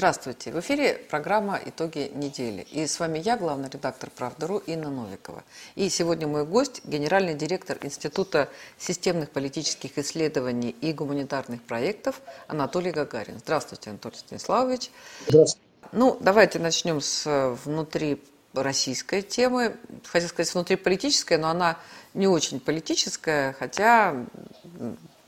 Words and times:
Здравствуйте. 0.00 0.50
В 0.50 0.58
эфире 0.60 0.94
программа 1.10 1.60
«Итоги 1.62 2.10
недели». 2.14 2.66
И 2.70 2.86
с 2.86 2.98
вами 2.98 3.18
я, 3.18 3.36
главный 3.36 3.68
редактор 3.68 4.08
«Правда.ру» 4.08 4.56
Инна 4.56 4.88
Новикова. 4.88 5.44
И 5.74 5.90
сегодня 5.90 6.26
мой 6.26 6.46
гость– 6.46 6.80
генеральный 6.84 7.34
директор 7.34 7.76
Института 7.82 8.48
системных 8.78 9.28
политических 9.28 9.98
исследований 9.98 10.70
и 10.70 10.94
гуманитарных 10.94 11.60
проектов 11.60 12.22
Анатолий 12.48 12.92
Гагарин. 12.92 13.40
Здравствуйте, 13.40 13.90
Анатолий 13.90 14.16
Станиславович. 14.16 14.90
Здравствуйте. 15.28 15.68
Ну, 15.92 16.16
давайте 16.18 16.58
начнем 16.60 17.02
с 17.02 17.26
э, 17.26 17.54
внутри 17.66 18.22
российской 18.54 19.20
темы. 19.20 19.76
Хотел 20.06 20.30
сказать 20.30 20.54
внутриполитическая, 20.54 21.36
но 21.36 21.50
она 21.50 21.76
не 22.14 22.26
очень 22.26 22.58
политическая, 22.58 23.52
хотя 23.52 24.16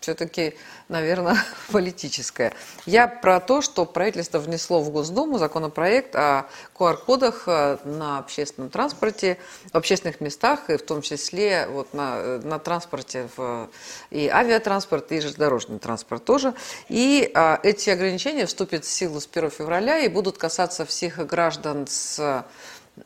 все-таки, 0.03 0.55
наверное, 0.89 1.37
политическое. 1.73 2.53
Я 2.85 3.09
про 3.09 3.41
то, 3.41 3.63
что 3.63 3.87
правительство 3.87 4.39
внесло 4.39 4.81
в 4.81 4.91
Госдуму 4.91 5.39
законопроект 5.39 6.15
о 6.15 6.47
QR-кодах 6.79 7.45
э, 7.47 7.79
на 7.85 8.19
общественном 8.19 8.69
транспорте, 8.69 9.39
в 9.73 9.77
общественных 9.77 10.21
местах, 10.21 10.69
и 10.69 10.77
в 10.77 10.83
том 10.83 11.01
числе 11.01 11.67
вот 11.71 11.95
на, 11.95 12.39
на 12.39 12.59
транспорте, 12.59 13.29
в, 13.37 13.71
и 14.11 14.29
авиатранспорт, 14.29 15.11
и 15.13 15.21
железнодорожный 15.21 15.79
транспорт 15.79 16.25
тоже. 16.25 16.55
И 16.89 17.31
а, 17.35 17.59
эти 17.63 17.91
ограничения 17.91 18.47
вступят 18.47 18.85
в 18.85 18.91
силу 18.91 19.21
с 19.21 19.29
1 19.33 19.51
февраля 19.51 19.99
и 19.99 20.09
будут 20.09 20.37
касаться 20.37 20.85
всех 20.85 21.25
граждан 21.27 21.87
с 21.89 22.19
Э, 22.19 22.43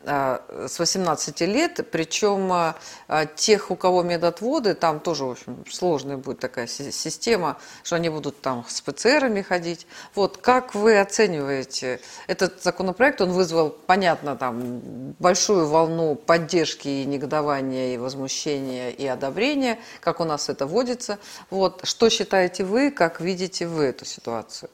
с 0.05 0.78
18 0.78 1.41
лет, 1.42 1.80
причем 1.91 2.52
э, 2.52 3.27
тех, 3.34 3.70
у 3.70 3.77
кого 3.77 4.02
медотводы, 4.02 4.74
там 4.74 5.00
тоже, 5.00 5.24
в 5.24 5.30
общем, 5.30 5.64
сложная 5.70 6.16
будет 6.16 6.38
такая 6.38 6.66
система, 6.66 7.56
что 7.82 7.96
они 7.96 8.09
будут 8.09 8.41
там 8.41 8.64
с 8.69 8.80
ПЦРами 8.80 9.42
ходить. 9.42 9.86
Вот, 10.14 10.36
как 10.36 10.74
вы 10.74 10.98
оцениваете 10.98 12.00
этот 12.27 12.62
законопроект? 12.62 13.20
Он 13.20 13.30
вызвал, 13.30 13.70
понятно, 13.70 14.36
там 14.36 15.14
большую 15.19 15.67
волну 15.67 16.14
поддержки 16.14 16.89
и 16.89 17.05
негодования, 17.05 17.94
и 17.94 17.97
возмущения, 17.97 18.91
и 18.91 19.06
одобрения, 19.06 19.78
как 20.00 20.20
у 20.20 20.24
нас 20.24 20.48
это 20.48 20.67
водится. 20.67 21.19
Вот, 21.50 21.80
что 21.84 22.11
считаете 22.11 22.64
вы, 22.64 22.91
как 22.91 23.20
видите 23.20 23.67
вы 23.67 23.84
эту 23.84 24.05
ситуацию? 24.05 24.70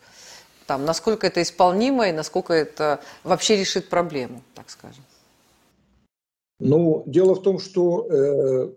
там, 0.67 0.87
насколько 0.87 1.27
это 1.27 1.43
исполнимо 1.43 2.09
и 2.09 2.13
насколько 2.13 2.55
это 2.55 3.03
вообще 3.25 3.57
решит 3.57 3.91
проблему, 3.91 4.43
так 4.55 4.71
скажем? 4.71 5.05
Ну, 6.65 7.03
дело 7.07 7.35
в 7.35 7.43
том, 7.43 7.59
что 7.59 8.07
э, 8.09 8.73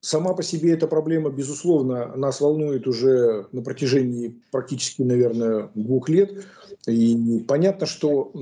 сама 0.00 0.34
по 0.34 0.42
себе 0.42 0.72
эта 0.72 0.86
проблема, 0.86 1.30
безусловно, 1.30 2.14
нас 2.16 2.40
волнует 2.40 2.86
уже 2.86 3.46
на 3.50 3.62
протяжении 3.62 4.40
практически, 4.52 5.02
наверное, 5.02 5.70
двух 5.74 6.08
лет. 6.08 6.44
И 6.86 7.44
понятно, 7.48 7.86
что 7.86 8.30
э, 8.32 8.38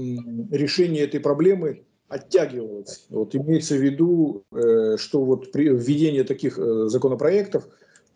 решение 0.55 1.05
этой 1.05 1.21
проблемы 1.21 1.85
оттягивалось. 2.09 3.07
Вот 3.09 3.35
имеется 3.35 3.77
в 3.77 3.83
виду, 3.83 4.45
э, 4.53 4.97
что 4.99 5.25
вот 5.25 5.51
при 5.51 5.71
введение 5.71 6.25
таких 6.25 6.59
э, 6.59 6.89
законопроектов, 6.89 7.67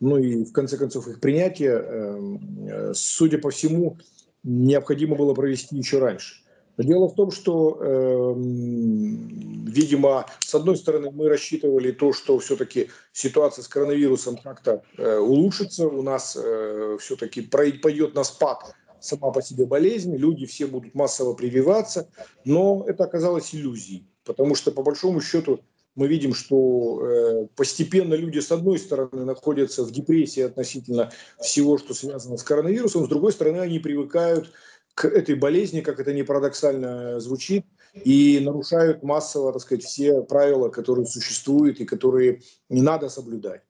ну 0.00 0.18
и 0.18 0.44
в 0.44 0.52
конце 0.52 0.76
концов 0.76 1.08
их 1.08 1.20
принятие, 1.20 1.72
э, 1.72 2.38
э 2.68 2.92
судя 2.94 3.38
по 3.38 3.50
всему, 3.50 3.96
необходимо 4.44 5.16
было 5.16 5.32
провести 5.32 5.76
еще 5.76 5.98
раньше. 5.98 6.42
Дело 6.78 7.08
в 7.08 7.14
том, 7.14 7.32
что, 7.32 7.76
э, 7.80 8.34
видимо, 8.36 10.26
с 10.38 10.54
одной 10.54 10.76
стороны, 10.76 11.10
мы 11.10 11.28
рассчитывали 11.28 11.90
то, 11.90 12.12
что 12.12 12.38
все-таки 12.38 12.90
ситуация 13.12 13.64
с 13.64 13.68
коронавирусом 13.68 14.36
как-то 14.36 14.82
э, 14.96 15.18
улучшится, 15.18 15.88
у 15.88 16.02
нас 16.02 16.38
э, 16.40 16.96
все-таки 17.00 17.42
пойдет 17.42 18.14
на 18.14 18.22
спад 18.22 18.76
сама 19.00 19.32
по 19.32 19.42
себе 19.42 19.66
болезнь, 19.66 20.16
люди 20.16 20.46
все 20.46 20.66
будут 20.66 20.94
массово 20.94 21.34
прививаться, 21.34 22.08
но 22.44 22.84
это 22.86 23.04
оказалось 23.04 23.54
иллюзией, 23.54 24.06
потому 24.24 24.54
что, 24.54 24.70
по 24.70 24.82
большому 24.82 25.20
счету, 25.20 25.60
мы 25.96 26.06
видим, 26.06 26.32
что 26.32 27.02
э, 27.02 27.46
постепенно 27.56 28.14
люди, 28.14 28.38
с 28.38 28.52
одной 28.52 28.78
стороны, 28.78 29.24
находятся 29.24 29.82
в 29.82 29.90
депрессии 29.90 30.42
относительно 30.42 31.10
всего, 31.40 31.76
что 31.76 31.92
связано 31.92 32.36
с 32.36 32.44
коронавирусом, 32.44 33.04
с 33.04 33.08
другой 33.08 33.32
стороны, 33.32 33.58
они 33.58 33.80
привыкают 33.80 34.52
к 34.98 35.04
этой 35.04 35.36
болезни, 35.36 35.80
как 35.80 36.00
это 36.00 36.12
не 36.12 36.24
парадоксально 36.24 37.20
звучит, 37.20 37.64
и 37.94 38.40
нарушают 38.42 39.04
массово, 39.04 39.52
так 39.52 39.62
сказать, 39.62 39.84
все 39.84 40.22
правила, 40.22 40.70
которые 40.70 41.06
существуют 41.06 41.78
и 41.78 41.84
которые 41.84 42.42
не 42.68 42.82
надо 42.82 43.08
соблюдать. 43.08 43.62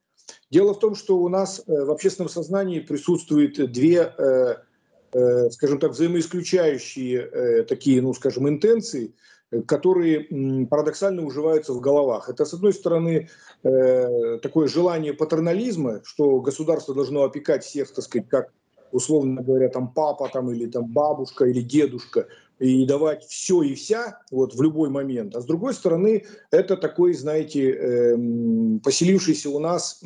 Дело 0.50 0.72
в 0.72 0.78
том, 0.78 0.94
что 0.94 1.18
у 1.18 1.28
нас 1.28 1.60
э, 1.60 1.84
в 1.84 1.90
общественном 1.90 2.30
сознании 2.30 2.80
присутствует 2.80 3.72
две, 3.72 4.10
э, 4.16 5.50
скажем 5.50 5.78
так, 5.78 5.90
взаимоисключающие 5.90 7.64
такие, 7.64 8.00
ну, 8.00 8.14
скажем, 8.14 8.48
интенции– 8.48 9.14
которые 9.66 10.66
парадоксально 10.66 11.24
уживаются 11.24 11.72
в 11.72 11.80
головах. 11.80 12.28
Это, 12.28 12.44
с 12.44 12.52
одной 12.52 12.74
стороны, 12.74 13.28
э, 13.62 14.38
такое 14.42 14.68
желание 14.68 15.14
патернализма, 15.14 16.00
что 16.04 16.40
государство 16.40 16.94
должно 16.94 17.22
опекать 17.22 17.64
всех, 17.64 17.92
так 17.92 18.04
сказать, 18.04 18.28
как, 18.28 18.52
условно 18.92 19.42
говоря, 19.42 19.68
там 19.68 19.92
папа 19.92 20.28
там, 20.32 20.50
или 20.50 20.66
там 20.66 20.86
бабушка 20.86 21.44
или 21.44 21.60
дедушка, 21.60 22.26
и 22.58 22.84
давать 22.86 23.24
все 23.24 23.62
и 23.62 23.74
вся 23.74 24.20
вот, 24.30 24.54
в 24.54 24.62
любой 24.62 24.90
момент. 24.90 25.36
А 25.36 25.40
с 25.40 25.44
другой 25.44 25.74
стороны, 25.74 26.24
это 26.50 26.76
такой, 26.76 27.14
знаете, 27.14 27.70
эм, 27.70 28.80
поселившийся 28.80 29.50
у 29.50 29.60
нас 29.60 30.02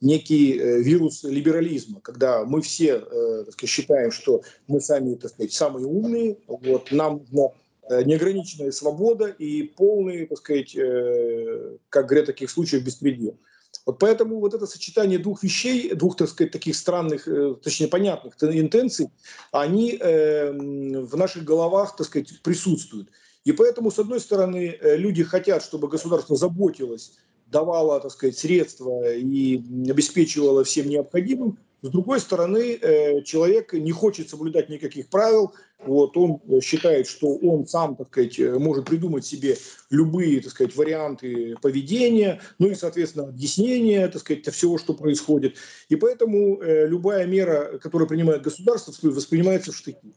некий 0.00 0.58
э, 0.58 0.82
вирус 0.82 1.24
либерализма, 1.24 2.00
когда 2.00 2.44
мы 2.44 2.60
все 2.60 3.02
э, 3.04 3.44
сказать, 3.50 3.70
считаем, 3.70 4.12
что 4.12 4.42
мы 4.68 4.80
сами 4.80 5.14
так 5.14 5.32
сказать, 5.32 5.52
самые 5.52 5.86
умные, 5.86 6.38
вот, 6.46 6.92
нам 6.92 7.24
нужно 7.32 7.52
Э, 7.88 8.02
неограниченная 8.02 8.72
свобода 8.72 9.26
и 9.26 9.62
полный, 9.62 10.26
так 10.26 10.38
сказать, 10.38 10.74
э, 10.74 11.76
как 11.88 12.06
говорят 12.06 12.24
в 12.24 12.32
таких 12.32 12.50
случаях, 12.50 12.82
беспредел. 12.82 13.38
Вот 13.86 13.98
поэтому 13.98 14.40
вот 14.40 14.52
это 14.52 14.66
сочетание 14.66 15.18
двух 15.18 15.42
вещей, 15.42 15.94
двух, 15.94 16.16
так 16.16 16.28
сказать, 16.28 16.52
таких 16.52 16.76
странных, 16.76 17.26
э, 17.26 17.54
точнее, 17.62 17.86
понятных 17.86 18.34
интенций, 18.42 19.08
они 19.52 19.96
в 19.96 21.16
наших 21.16 21.44
головах, 21.44 21.96
так 21.96 22.06
сказать, 22.06 22.42
присутствуют. 22.42 23.08
И 23.44 23.52
поэтому, 23.52 23.90
с 23.90 23.98
одной 23.98 24.20
стороны, 24.20 24.76
люди 24.82 25.22
хотят, 25.22 25.62
чтобы 25.62 25.88
государство 25.88 26.36
заботилось, 26.36 27.12
давало, 27.46 28.00
так 28.00 28.10
сказать, 28.10 28.36
средства 28.36 29.14
и 29.14 29.56
обеспечивало 29.88 30.64
всем 30.64 30.88
необходимым. 30.88 31.58
С 31.86 31.88
другой 31.88 32.18
стороны, 32.18 32.78
э, 32.80 33.22
человек 33.22 33.72
не 33.72 33.92
хочет 33.92 34.28
соблюдать 34.28 34.68
никаких 34.68 35.08
правил, 35.08 35.54
вот, 35.78 36.16
он 36.16 36.40
считает, 36.60 37.06
что 37.06 37.36
он 37.36 37.66
сам, 37.68 37.94
так 37.94 38.08
сказать, 38.08 38.38
может 38.38 38.86
придумать 38.86 39.24
себе 39.24 39.56
любые, 39.90 40.40
так 40.40 40.50
сказать, 40.50 40.74
варианты 40.74 41.54
поведения, 41.62 42.40
ну 42.58 42.68
и, 42.68 42.74
соответственно, 42.74 43.28
объяснения, 43.28 44.08
так 44.08 44.20
сказать, 44.20 44.52
всего, 44.52 44.78
что 44.78 44.94
происходит. 44.94 45.56
И 45.88 45.94
поэтому 45.94 46.60
э, 46.60 46.88
любая 46.88 47.24
мера, 47.24 47.78
которую 47.78 48.08
принимает 48.08 48.42
государство, 48.42 48.92
воспринимается 49.08 49.70
в 49.70 49.76
штыки. 49.76 50.12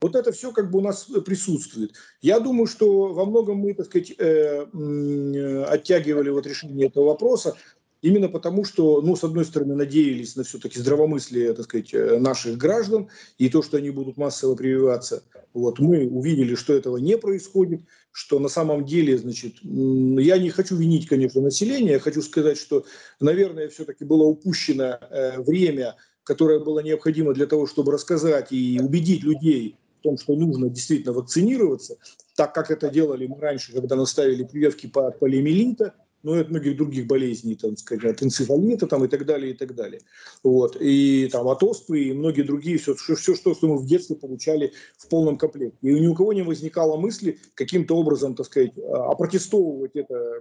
Вот 0.00 0.16
это 0.16 0.32
все 0.32 0.50
как 0.50 0.72
бы 0.72 0.80
у 0.80 0.82
нас 0.82 1.04
присутствует. 1.24 1.92
Я 2.20 2.40
думаю, 2.40 2.66
что 2.66 3.12
во 3.12 3.24
многом 3.24 3.58
мы, 3.58 3.74
так 3.74 3.86
сказать, 3.86 4.12
э, 4.18 5.64
оттягивали 5.68 6.30
вот 6.30 6.46
решение 6.48 6.88
этого 6.88 7.04
вопроса, 7.06 7.54
Именно 8.02 8.28
потому, 8.28 8.64
что, 8.64 9.00
ну, 9.00 9.14
с 9.14 9.22
одной 9.22 9.44
стороны, 9.44 9.76
надеялись 9.76 10.34
на 10.34 10.42
все-таки 10.42 10.78
здравомыслие, 10.80 11.54
так 11.54 11.66
сказать, 11.66 11.94
э, 11.94 12.18
наших 12.18 12.58
граждан 12.58 13.08
и 13.38 13.48
то, 13.48 13.62
что 13.62 13.76
они 13.76 13.90
будут 13.90 14.16
массово 14.16 14.56
прививаться. 14.56 15.22
Вот 15.54 15.78
мы 15.78 16.08
увидели, 16.08 16.56
что 16.56 16.74
этого 16.74 16.96
не 16.96 17.16
происходит, 17.16 17.82
что 18.10 18.40
на 18.40 18.48
самом 18.48 18.84
деле, 18.84 19.16
значит, 19.16 19.54
я 19.62 20.38
не 20.38 20.50
хочу 20.50 20.76
винить, 20.76 21.06
конечно, 21.06 21.40
население, 21.40 21.92
я 21.92 22.00
хочу 22.00 22.22
сказать, 22.22 22.58
что, 22.58 22.84
наверное, 23.20 23.68
все-таки 23.68 24.04
было 24.04 24.24
упущено 24.24 24.98
э, 25.08 25.40
время, 25.40 25.94
которое 26.24 26.58
было 26.58 26.80
необходимо 26.80 27.32
для 27.34 27.46
того, 27.46 27.68
чтобы 27.68 27.92
рассказать 27.92 28.50
и 28.50 28.80
убедить 28.82 29.22
людей 29.22 29.76
в 30.00 30.02
том, 30.02 30.18
что 30.18 30.34
нужно 30.34 30.68
действительно 30.68 31.12
вакцинироваться, 31.12 31.98
так 32.34 32.52
как 32.52 32.72
это 32.72 32.90
делали 32.90 33.28
мы 33.28 33.38
раньше, 33.38 33.72
когда 33.72 33.94
наставили 33.94 34.42
прививки 34.42 34.88
по 34.88 35.12
полиомиелита, 35.12 35.94
ну 36.22 36.36
и 36.36 36.40
от 36.40 36.50
многих 36.50 36.76
других 36.76 37.06
болезней, 37.06 37.56
там, 37.56 37.76
сказать, 37.76 38.04
от 38.04 38.22
энцефалита 38.22 38.86
там, 38.86 39.04
и 39.04 39.08
так 39.08 39.26
далее, 39.26 39.52
и 39.52 39.56
так 39.56 39.74
далее. 39.74 40.00
Вот. 40.42 40.76
И 40.80 41.28
там 41.32 41.48
от 41.48 41.62
оспы 41.62 42.00
и 42.00 42.12
многие 42.12 42.42
другие, 42.42 42.78
все, 42.78 42.94
все, 42.94 43.14
все 43.14 43.34
что, 43.34 43.54
мы 43.62 43.76
в 43.76 43.86
детстве 43.86 44.16
получали 44.16 44.72
в 44.96 45.08
полном 45.08 45.38
комплекте. 45.38 45.76
И 45.82 46.00
ни 46.00 46.06
у 46.06 46.14
кого 46.14 46.32
не 46.32 46.42
возникало 46.42 46.96
мысли 46.96 47.38
каким-то 47.54 47.96
образом, 47.96 48.34
так 48.34 48.46
сказать, 48.46 48.72
а, 48.78 49.10
опротестовывать 49.12 49.96
это, 49.96 50.40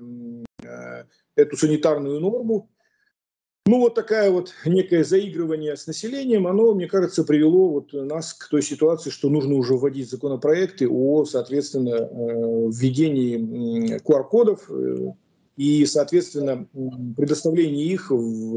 э, 0.64 1.04
эту 1.36 1.58
санитарную 1.58 2.20
норму. 2.20 2.70
Ну, 3.68 3.80
вот 3.80 3.94
такое 3.94 4.32
вот 4.32 4.54
некое 4.66 5.04
заигрывание 5.04 5.78
с 5.78 5.86
населением, 5.86 6.48
оно, 6.48 6.74
мне 6.74 6.88
кажется, 6.88 7.24
привело 7.24 7.70
вот 7.70 7.94
нас 7.94 8.34
к 8.34 8.50
той 8.50 8.64
ситуации, 8.64 9.12
что 9.12 9.30
нужно 9.30 9.54
уже 9.54 9.76
вводить 9.76 10.10
законопроекты 10.10 10.90
о, 10.90 11.26
соответственно, 11.26 11.90
э, 11.90 12.70
введении 12.72 14.00
QR-кодов, 14.00 14.70
и, 15.62 15.86
соответственно, 15.86 16.68
предоставление 17.16 17.86
их 17.86 18.12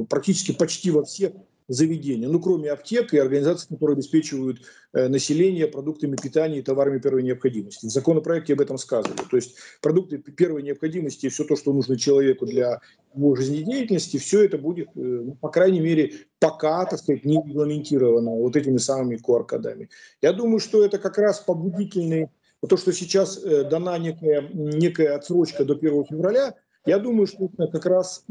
практически 0.09 0.53
почти 0.53 0.91
во 0.91 1.05
всех 1.05 1.33
заведения, 1.69 2.31
ну, 2.31 2.41
кроме 2.41 2.71
аптек 2.71 3.13
и 3.13 3.19
организаций, 3.19 3.69
которые 3.69 3.97
обеспечивают 3.97 4.63
э, 4.95 5.09
население 5.09 5.67
продуктами 5.67 6.17
питания 6.17 6.61
и 6.61 6.63
товарами 6.63 6.99
первой 6.99 7.23
необходимости. 7.23 7.85
В 7.85 7.91
законопроекте 7.91 8.55
об 8.55 8.63
этом 8.63 8.79
сказано. 8.79 9.17
То 9.31 9.37
есть 9.37 9.57
продукты 9.83 10.17
первой 10.17 10.63
необходимости 10.63 11.29
все 11.29 11.45
то, 11.45 11.57
что 11.57 11.75
нужно 11.75 11.99
человеку 11.99 12.47
для 12.47 12.81
его 13.15 13.37
жизнедеятельности, 13.37 14.17
все 14.17 14.43
это 14.43 14.57
будет, 14.57 14.89
э, 14.95 15.01
ну, 15.01 15.35
по 15.35 15.51
крайней 15.51 15.81
мере, 15.81 16.13
пока, 16.39 16.87
так 16.87 17.01
сказать, 17.01 17.27
не 17.27 17.37
регламентировано 17.37 18.31
вот 18.31 18.57
этими 18.57 18.79
самыми 18.79 19.17
QR-кодами. 19.17 19.91
Я 20.23 20.33
думаю, 20.33 20.59
что 20.59 20.83
это 20.83 20.97
как 20.97 21.19
раз 21.19 21.41
побудительный, 21.41 22.29
то, 22.67 22.79
что 22.79 22.95
сейчас 22.95 23.43
э, 23.45 23.65
дана 23.65 23.99
некая, 23.99 24.49
некая 24.55 25.17
отсрочка 25.17 25.67
до 25.67 25.75
1 25.75 26.07
февраля, 26.07 26.55
я 26.87 26.99
думаю, 26.99 27.27
что 27.27 27.47
это 27.47 27.67
как 27.69 27.87
раз 27.87 28.25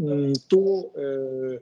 то, 0.49 0.91
э, 0.95 1.59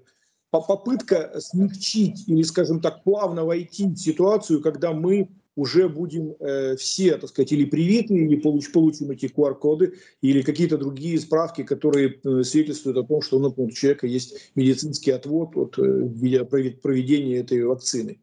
попытка 0.49 1.39
смягчить 1.39 2.27
или, 2.27 2.43
скажем 2.43 2.81
так, 2.81 3.03
плавно 3.03 3.45
войти 3.45 3.87
в 3.87 3.97
ситуацию, 3.97 4.61
когда 4.61 4.91
мы 4.91 5.29
уже 5.55 5.89
будем 5.89 6.35
э, 6.39 6.75
все, 6.75 7.17
так 7.17 7.29
сказать, 7.29 7.51
или 7.51 7.65
привиты, 7.65 8.15
или 8.15 8.35
получ, 8.35 8.71
получим 8.71 9.11
эти 9.11 9.25
QR-коды, 9.25 9.93
или 10.21 10.41
какие-то 10.41 10.77
другие 10.77 11.19
справки, 11.19 11.63
которые 11.63 12.19
э, 12.23 12.43
свидетельствуют 12.43 12.97
о 12.97 13.03
том, 13.03 13.21
что 13.21 13.39
ну, 13.39 13.53
у 13.55 13.69
человека 13.71 14.07
есть 14.07 14.51
медицинский 14.55 15.11
отвод 15.11 15.55
от 15.57 15.77
э, 15.77 16.75
проведения 16.81 17.37
этой 17.37 17.63
вакцины. 17.65 18.19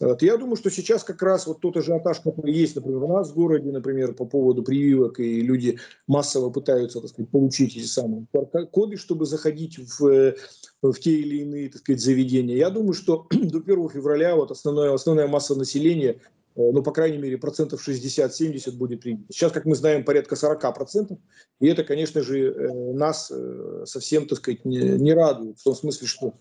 Вот. 0.00 0.22
Я 0.22 0.38
думаю, 0.38 0.56
что 0.56 0.70
сейчас 0.70 1.04
как 1.04 1.22
раз 1.22 1.46
вот 1.46 1.60
тот 1.60 1.76
ажиотаж, 1.76 2.20
который 2.20 2.54
есть, 2.54 2.74
например, 2.74 3.02
у 3.02 3.08
нас 3.08 3.30
в 3.30 3.34
городе, 3.34 3.70
например, 3.70 4.14
по 4.14 4.24
поводу 4.24 4.62
прививок, 4.62 5.20
и 5.20 5.42
люди 5.42 5.78
массово 6.06 6.48
пытаются, 6.48 7.00
так 7.00 7.10
сказать, 7.10 7.30
получить 7.30 7.76
эти 7.76 7.84
самые 7.84 8.26
коды, 8.72 8.96
чтобы 8.96 9.26
заходить 9.26 9.78
в, 9.78 10.06
э, 10.06 10.36
в 10.80 10.94
те 10.94 11.12
или 11.12 11.42
иные, 11.42 11.68
так 11.68 11.82
сказать, 11.82 12.00
заведения. 12.00 12.56
Я 12.56 12.70
думаю, 12.70 12.94
что 12.94 13.26
до 13.30 13.58
1 13.58 13.88
февраля 13.90 14.36
вот 14.36 14.50
основная, 14.50 14.94
основная 14.94 15.26
масса 15.26 15.54
населения 15.54 16.20
ну, 16.56 16.82
по 16.82 16.92
крайней 16.92 17.18
мере, 17.18 17.38
процентов 17.38 17.86
60-70 17.86 18.72
будет 18.76 19.00
принято. 19.00 19.24
Сейчас, 19.30 19.52
как 19.52 19.64
мы 19.64 19.74
знаем, 19.74 20.04
порядка 20.04 20.36
40 20.36 20.74
процентов, 20.74 21.18
и 21.60 21.68
это, 21.68 21.84
конечно 21.84 22.22
же, 22.22 22.52
э, 22.52 22.92
нас 22.92 23.30
э, 23.30 23.84
совсем, 23.86 24.26
так 24.26 24.38
сказать, 24.38 24.64
не 24.64 25.12
радует, 25.12 25.58
в 25.58 25.64
том 25.64 25.74
смысле, 25.74 26.06
что 26.06 26.34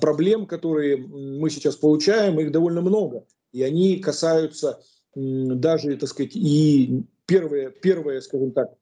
проблем, 0.00 0.46
которые 0.46 0.98
мы 0.98 1.48
сейчас 1.50 1.76
получаем, 1.76 2.38
их 2.38 2.52
довольно 2.52 2.82
много, 2.82 3.24
и 3.52 3.62
они 3.62 3.96
касаются 3.96 4.80
даже, 5.14 5.96
так 5.96 6.08
сказать, 6.08 6.36
и 6.36 7.02
первое, 7.26 7.70
первое 7.70 8.20
скажем 8.20 8.52
так, 8.52 8.74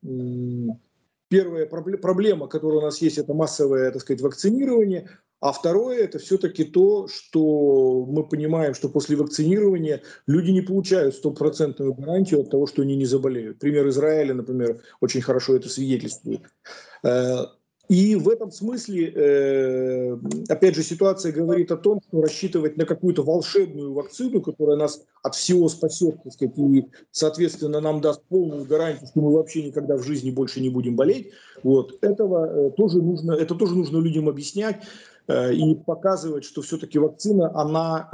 первая 1.29 1.67
проблема, 1.67 2.49
которая 2.49 2.81
у 2.81 2.83
нас 2.83 3.01
есть, 3.01 3.19
это 3.19 3.33
массовое, 3.33 3.91
так 3.91 4.03
сказать, 4.03 4.23
вакцинирование, 4.23 5.09
а 5.43 5.50
второе, 5.50 6.05
это 6.05 6.21
все-таки 6.21 6.62
то, 6.62 7.09
что 7.09 8.06
мы 8.09 8.23
понимаем, 8.23 8.75
что 8.75 8.89
после 8.89 9.17
вакцинирования 9.17 10.03
люди 10.29 10.53
не 10.53 10.61
получают 10.61 11.17
стопроцентную 11.17 11.94
гарантию 11.94 12.43
от 12.43 12.50
того, 12.50 12.69
что 12.69 12.83
они 12.83 12.94
не 12.94 13.06
заболеют. 13.06 13.59
Пример 13.59 13.89
Израиля, 13.89 14.35
например, 14.35 14.81
очень 15.00 15.21
хорошо 15.21 15.56
это 15.56 15.69
свидетельствует. 15.69 16.43
Э, 17.03 17.39
и 17.89 18.15
в 18.15 18.29
этом 18.29 18.53
смысле, 18.53 19.12
э, 19.12 20.17
опять 20.49 20.77
же, 20.77 20.85
ситуация 20.85 21.33
говорит 21.33 21.73
о 21.73 21.77
том, 21.77 22.00
что 22.09 22.23
рассчитывать 22.23 22.77
на 22.77 22.87
какую-то 22.87 23.25
волшебную 23.25 23.93
вакцину, 23.93 24.41
которая 24.41 24.77
нас 24.77 25.05
от 25.23 25.35
всего 25.35 25.69
спасет, 25.69 26.23
так 26.23 26.33
сказать, 26.33 26.56
и, 26.56 26.87
соответственно, 27.11 27.81
нам 27.81 28.00
даст 28.00 28.23
полную 28.29 28.65
гарантию, 28.65 29.09
что 29.09 29.21
мы 29.21 29.33
вообще 29.33 29.65
никогда 29.65 29.97
в 29.97 30.05
жизни 30.05 30.31
больше 30.31 30.61
не 30.61 30.71
будем 30.71 30.95
болеть, 30.95 31.33
вот, 31.65 31.99
этого 32.03 32.69
э, 32.69 32.71
тоже 32.71 33.03
нужно, 33.03 33.33
это 33.33 33.56
тоже 33.56 33.75
нужно 33.75 33.99
людям 33.99 34.29
объяснять. 34.29 34.83
Э, 35.29 35.53
и 35.53 35.75
показывает, 35.75 36.45
что 36.45 36.63
все-таки 36.63 36.99
вакцина, 36.99 37.51
она 37.55 38.11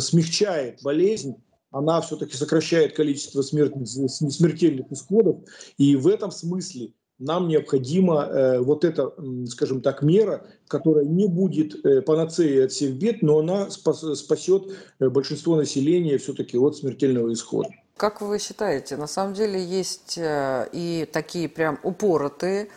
смягчает 0.00 0.82
болезнь, 0.82 1.36
она 1.70 2.00
все-таки 2.00 2.34
сокращает 2.36 2.96
количество 2.96 3.42
смертельных 3.42 4.90
исходов. 4.90 5.36
И 5.76 5.94
в 5.96 6.08
этом 6.08 6.30
смысле 6.30 6.92
нам 7.18 7.48
необходима 7.48 8.24
э, 8.24 8.60
вот 8.60 8.84
эта, 8.84 9.12
скажем 9.46 9.82
так, 9.82 10.02
мера, 10.02 10.46
которая 10.66 11.04
не 11.04 11.28
будет 11.28 11.84
э, 11.84 12.02
панацеей 12.02 12.64
от 12.64 12.72
всех 12.72 12.94
бед, 12.94 13.22
но 13.22 13.38
она 13.38 13.70
спас, 13.70 14.00
спасет 14.18 14.64
большинство 14.98 15.56
населения 15.56 16.18
все-таки 16.18 16.58
от 16.58 16.76
смертельного 16.76 17.32
исхода. 17.32 17.68
Как 17.96 18.20
вы 18.20 18.38
считаете, 18.38 18.96
на 18.96 19.08
самом 19.08 19.34
деле 19.34 19.62
есть 19.62 20.16
и 20.16 21.08
такие 21.12 21.48
прям 21.48 21.80
упоротые 21.82 22.68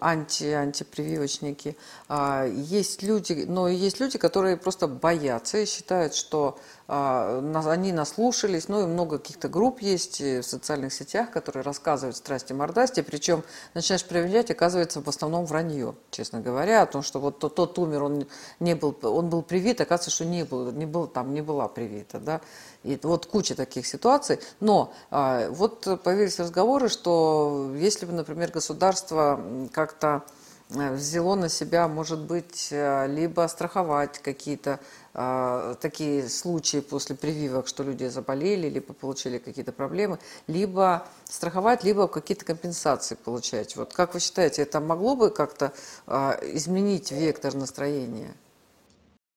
анти, 0.00 0.44
антипрививочники. 0.52 1.76
А, 2.08 2.46
есть 2.46 3.02
люди, 3.02 3.44
но 3.46 3.68
есть 3.68 4.00
люди, 4.00 4.18
которые 4.18 4.56
просто 4.56 4.88
боятся 4.88 5.58
и 5.58 5.66
считают, 5.66 6.14
что 6.14 6.58
они 6.88 7.92
наслушались, 7.92 8.68
ну 8.68 8.82
и 8.82 8.86
много 8.86 9.18
каких-то 9.18 9.48
групп 9.48 9.80
есть 9.80 10.20
в 10.20 10.42
социальных 10.42 10.92
сетях, 10.92 11.30
которые 11.30 11.64
рассказывают 11.64 12.16
страсти 12.16 12.52
мордасти, 12.52 13.02
причем 13.02 13.42
начинаешь 13.74 14.04
проверять, 14.04 14.50
оказывается 14.50 15.00
в 15.00 15.08
основном 15.08 15.46
вранье, 15.46 15.96
честно 16.10 16.40
говоря, 16.40 16.82
о 16.82 16.86
том, 16.86 17.02
что 17.02 17.18
вот 17.18 17.40
тот, 17.40 17.56
тот 17.56 17.78
умер, 17.78 18.04
он 18.04 18.26
не 18.60 18.74
был, 18.74 18.96
он 19.02 19.30
был 19.30 19.42
привит, 19.42 19.80
оказывается, 19.80 20.10
что 20.10 20.24
не 20.24 20.44
был, 20.44 20.70
не 20.70 20.86
был 20.86 21.08
там 21.08 21.34
не 21.34 21.42
была 21.42 21.66
привита, 21.66 22.20
да, 22.20 22.40
и 22.84 22.98
вот 23.02 23.26
куча 23.26 23.56
таких 23.56 23.86
ситуаций. 23.86 24.38
Но 24.60 24.92
а, 25.10 25.50
вот 25.50 26.02
появились 26.04 26.38
разговоры, 26.38 26.88
что 26.88 27.72
если 27.76 28.06
бы, 28.06 28.12
например, 28.12 28.52
государство 28.52 29.40
как-то 29.72 30.22
э, 30.28 30.35
взяло 30.68 31.34
на 31.36 31.48
себя, 31.48 31.88
может 31.88 32.20
быть, 32.20 32.68
э, 32.70 33.06
либо 33.08 33.46
страховать 33.48 34.18
какие-то 34.18 34.80
э, 35.14 35.74
такие 35.80 36.28
случаи 36.28 36.80
после 36.80 37.14
прививок, 37.16 37.68
что 37.68 37.82
люди 37.82 38.06
заболели, 38.06 38.68
либо 38.68 38.92
получили 38.92 39.38
какие-то 39.38 39.72
проблемы, 39.72 40.18
либо 40.46 41.06
страховать, 41.24 41.84
либо 41.84 42.08
какие-то 42.08 42.44
компенсации 42.44 43.14
получать. 43.14 43.76
Вот 43.76 43.92
как 43.92 44.14
вы 44.14 44.20
считаете, 44.20 44.62
это 44.62 44.80
могло 44.80 45.14
бы 45.14 45.30
как-то 45.30 45.72
э, 46.06 46.32
изменить 46.54 47.12
вектор 47.12 47.54
настроения? 47.54 48.34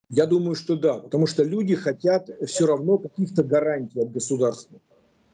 Я 0.10 0.26
думаю, 0.26 0.56
что 0.56 0.76
да, 0.76 0.96
потому 0.96 1.28
что 1.28 1.44
люди 1.44 1.76
хотят 1.76 2.30
все 2.48 2.66
равно 2.66 2.98
каких-то 2.98 3.44
гарантий 3.44 4.02
от 4.02 4.12
государства. 4.12 4.80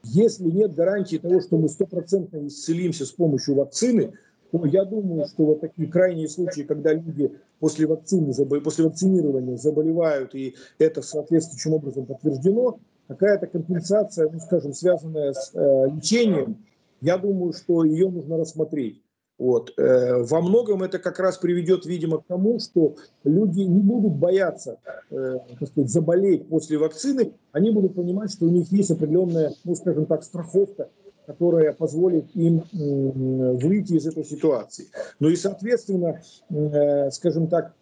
Если 0.02 0.44
нет 0.44 0.74
гарантии 0.74 1.16
того, 1.16 1.40
что 1.40 1.56
мы 1.56 1.68
стопроцентно 1.68 2.46
исцелимся 2.46 3.06
с 3.06 3.10
помощью 3.10 3.54
вакцины, 3.56 4.12
то 4.50 4.64
я 4.66 4.84
думаю, 4.84 5.26
что 5.26 5.44
вот 5.44 5.60
такие 5.60 5.88
крайние 5.88 6.28
случаи, 6.28 6.62
когда 6.62 6.92
люди 6.92 7.32
после 7.58 7.86
вакцины, 7.86 8.32
после 8.60 8.84
вакцинирования 8.84 9.56
заболевают, 9.56 10.34
и 10.34 10.54
это 10.78 11.02
соответствующим 11.02 11.74
образом 11.74 12.06
подтверждено, 12.06 12.78
какая-то 13.08 13.46
компенсация, 13.46 14.28
ну, 14.30 14.40
скажем, 14.40 14.72
связанная 14.72 15.32
с 15.32 15.52
э, 15.54 15.86
лечением, 15.94 16.64
я 17.00 17.18
думаю, 17.18 17.52
что 17.52 17.84
ее 17.84 18.10
нужно 18.10 18.38
рассмотреть. 18.38 19.02
Вот. 19.38 19.72
Э, 19.76 20.22
во 20.22 20.40
многом 20.40 20.82
это 20.82 20.98
как 20.98 21.18
раз 21.18 21.36
приведет, 21.36 21.84
видимо, 21.84 22.18
к 22.18 22.26
тому, 22.26 22.58
что 22.58 22.96
люди 23.22 23.60
не 23.60 23.80
будут 23.80 24.14
бояться 24.14 24.78
э, 25.10 25.38
так 25.58 25.68
сказать, 25.68 25.90
заболеть 25.90 26.48
после 26.48 26.78
вакцины, 26.78 27.34
они 27.52 27.70
будут 27.70 27.94
понимать, 27.94 28.32
что 28.32 28.46
у 28.46 28.50
них 28.50 28.72
есть 28.72 28.90
определенная, 28.90 29.52
ну, 29.64 29.74
скажем 29.74 30.06
так, 30.06 30.24
страховка, 30.24 30.88
которая 31.26 31.72
позволит 31.72 32.26
им 32.34 32.62
выйти 32.72 33.94
из 33.94 34.06
этой 34.06 34.24
ситуации. 34.24 34.86
Ну 35.20 35.28
и, 35.28 35.36
соответственно, 35.36 36.20
э, 36.50 37.10
скажем 37.10 37.48
так, 37.48 37.74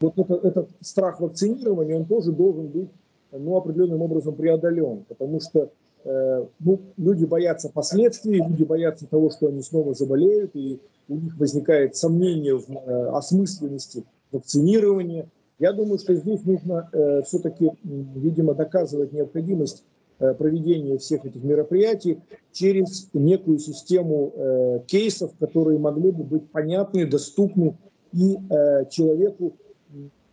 вот 0.00 0.18
это, 0.18 0.34
этот 0.34 0.68
страх 0.80 1.20
вакцинирования, 1.20 1.96
он 1.96 2.06
тоже 2.06 2.32
должен 2.32 2.68
быть 2.68 2.90
ну, 3.32 3.56
определенным 3.56 4.02
образом 4.02 4.34
преодолен, 4.34 5.04
потому 5.08 5.40
что 5.40 5.70
Э, 6.04 6.44
ну, 6.60 6.80
люди 6.98 7.24
боятся 7.24 7.70
последствий, 7.70 8.36
люди 8.46 8.62
боятся 8.62 9.06
того, 9.06 9.30
что 9.30 9.48
они 9.48 9.62
снова 9.62 9.94
заболеют, 9.94 10.50
и 10.54 10.78
у 11.08 11.14
них 11.16 11.36
возникает 11.38 11.96
сомнение 11.96 12.58
в 12.58 12.68
э, 12.68 13.08
осмысленности 13.08 14.04
вакцинирования. 14.30 15.28
Я 15.58 15.72
думаю, 15.72 15.98
что 15.98 16.14
здесь 16.14 16.42
нужно 16.44 16.90
все-таки, 17.24 17.70
видимо, 17.84 18.54
доказывать 18.54 19.12
необходимость 19.12 19.84
проведения 20.18 20.98
всех 20.98 21.24
этих 21.24 21.42
мероприятий 21.42 22.20
через 22.52 23.08
некую 23.12 23.58
систему 23.58 24.32
э, 24.34 24.80
кейсов, 24.86 25.32
которые 25.38 25.78
могли 25.78 26.10
бы 26.10 26.24
быть 26.24 26.50
понятны, 26.50 27.06
доступны 27.06 27.76
и 28.12 28.36
э, 28.36 28.88
человеку 28.90 29.56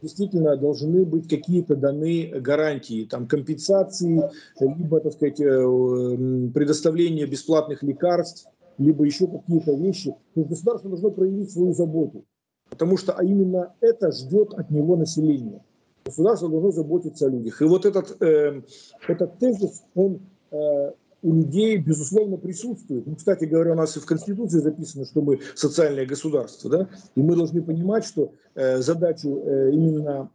действительно 0.02 0.58
должны 0.58 1.06
быть 1.06 1.28
какие-то 1.30 1.76
даны 1.76 2.32
гарантии, 2.40 3.06
там, 3.06 3.28
компенсации, 3.28 4.22
либо, 4.60 5.00
так 5.00 5.14
сказать, 5.14 5.40
э, 5.40 6.50
предоставление 6.54 7.26
бесплатных 7.26 7.84
лекарств, 7.84 8.48
либо 8.78 9.06
еще 9.06 9.28
какие-то 9.28 9.74
вещи. 9.74 10.12
То 10.34 10.42
есть 10.42 10.50
государство 10.50 10.90
должно 10.90 11.12
проявить 11.12 11.52
свою 11.52 11.74
заботу, 11.74 12.26
потому 12.70 12.98
что 12.98 13.14
а 13.14 13.24
именно 13.24 13.74
это 13.82 14.12
ждет 14.12 14.54
от 14.54 14.72
него 14.72 14.96
население. 14.96 15.64
Государство 16.06 16.50
должно 16.50 16.72
заботиться 16.72 17.28
о 17.28 17.30
людях. 17.30 17.62
И 17.62 17.66
вот 17.66 17.86
этот, 17.86 18.22
э, 18.22 18.62
этот 19.08 19.38
тезис, 19.40 19.84
он 19.96 20.22
э, 20.52 20.92
у 21.24 21.34
людей, 21.34 21.78
безусловно, 21.78 22.38
присутствует. 22.38 23.06
Ну, 23.06 23.16
кстати 23.16 23.46
говоря, 23.46 23.74
у 23.74 23.76
нас 23.76 23.96
и 23.98 24.00
в 24.00 24.06
Конституции 24.06 24.60
записано, 24.60 25.06
что 25.06 25.22
мы 25.22 25.40
социальное 25.56 26.06
государство, 26.06 26.70
да, 26.70 26.90
и 27.16 27.22
мы 27.22 27.36
должны 27.36 27.62
понимать, 27.62 28.06
что 28.06 28.32
э, 28.56 28.80
задачу 28.80 29.44
э, 29.46 29.72
именно 29.72 30.30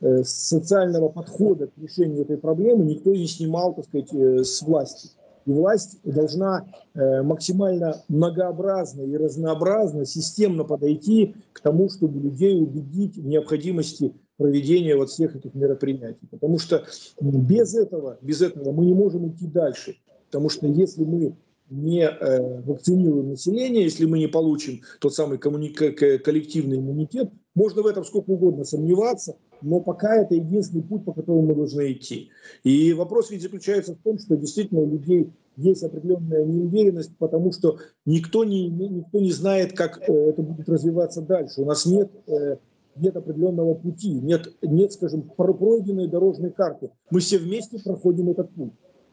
э, 0.00 0.22
социального 0.22 1.08
подхода 1.08 1.66
к 1.66 1.78
решению 1.78 2.22
этой 2.22 2.38
проблемы 2.38 2.84
никто 2.84 3.10
не 3.10 3.26
снимал, 3.26 3.74
так 3.74 3.86
сказать, 3.86 4.12
э, 4.12 4.44
с 4.44 4.62
власти. 4.62 5.10
И 5.46 5.52
власть 5.52 5.98
должна 6.02 6.66
э, 6.94 7.22
максимально 7.22 8.02
многообразно 8.08 9.02
и 9.02 9.16
разнообразно, 9.16 10.04
системно 10.04 10.64
подойти 10.64 11.36
к 11.52 11.60
тому, 11.60 11.88
чтобы 11.88 12.20
людей 12.20 12.60
убедить 12.60 13.16
в 13.16 13.26
необходимости 13.26 14.12
проведения 14.36 14.96
вот 14.96 15.10
всех 15.10 15.36
этих 15.36 15.54
мероприятий. 15.54 16.26
Потому 16.30 16.58
что 16.58 16.84
без 17.20 17.74
этого, 17.74 18.18
без 18.22 18.42
этого 18.42 18.72
мы 18.72 18.86
не 18.86 18.94
можем 18.94 19.28
идти 19.28 19.46
дальше. 19.46 19.96
Потому 20.26 20.48
что 20.48 20.66
если 20.66 21.04
мы 21.04 21.36
не 21.70 22.02
э, 22.04 22.60
вакцинируем 22.62 23.30
население, 23.30 23.84
если 23.84 24.04
мы 24.06 24.18
не 24.18 24.28
получим 24.28 24.82
тот 25.00 25.14
самый 25.14 25.38
коллективный 25.38 26.78
иммунитет, 26.78 27.30
можно 27.54 27.82
в 27.82 27.86
этом 27.86 28.04
сколько 28.04 28.30
угодно 28.30 28.64
сомневаться, 28.64 29.36
но 29.62 29.80
пока 29.80 30.16
это 30.16 30.34
единственный 30.34 30.82
путь, 30.82 31.04
по 31.04 31.12
которому 31.12 31.42
мы 31.48 31.54
должны 31.54 31.92
идти. 31.92 32.30
И 32.62 32.92
вопрос 32.92 33.30
ведь 33.30 33.42
заключается 33.42 33.94
в 33.94 33.98
том, 33.98 34.18
что 34.18 34.36
действительно 34.36 34.82
у 34.82 34.90
людей 34.90 35.32
есть 35.56 35.82
определенная 35.82 36.44
неуверенность, 36.44 37.16
потому 37.18 37.52
что 37.52 37.78
никто 38.04 38.44
не, 38.44 38.68
никто 38.68 39.18
не 39.18 39.32
знает, 39.32 39.72
как 39.72 39.98
э, 40.06 40.12
это 40.12 40.42
будет 40.42 40.68
развиваться 40.68 41.22
дальше. 41.22 41.62
У 41.62 41.64
нас 41.64 41.86
нет, 41.86 42.10
э, 42.26 42.58
нет 42.98 43.16
определенного 43.16 43.74
пути, 43.74 44.12
нет, 44.12 44.54
нет, 44.62 44.92
скажем, 44.92 45.22
пройденной 45.22 46.08
дорожной 46.08 46.50
карты. 46.50 46.90
Мы 47.10 47.20
все 47.20 47.38
вместе 47.38 47.78
проходим 47.82 48.30
этот 48.30 48.50
путь. 48.50 48.72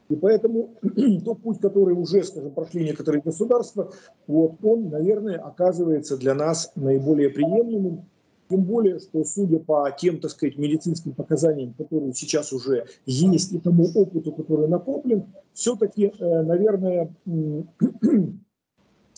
И 0.09 0.15
поэтому 0.15 0.75
тот 1.25 1.41
путь, 1.41 1.59
который 1.59 1.93
уже, 1.93 2.23
скажем, 2.23 2.51
прошли 2.51 2.83
некоторые 2.83 3.21
государства, 3.21 3.91
вот 4.27 4.55
он, 4.63 4.89
наверное, 4.89 5.37
оказывается 5.37 6.17
для 6.17 6.33
нас 6.35 6.71
наиболее 6.75 7.29
приемлемым. 7.29 8.05
Тем 8.49 8.63
более, 8.63 8.99
что 8.99 9.23
судя 9.23 9.59
по 9.59 9.89
тем, 9.97 10.19
так 10.19 10.29
сказать, 10.31 10.57
медицинским 10.57 11.13
показаниям, 11.13 11.73
которые 11.73 12.13
сейчас 12.13 12.51
уже 12.51 12.85
есть, 13.05 13.53
и 13.53 13.59
тому 13.59 13.87
опыту, 13.95 14.33
который 14.33 14.67
накоплен, 14.67 15.23
все-таки, 15.53 16.13
э, 16.19 16.41
наверное, 16.43 17.15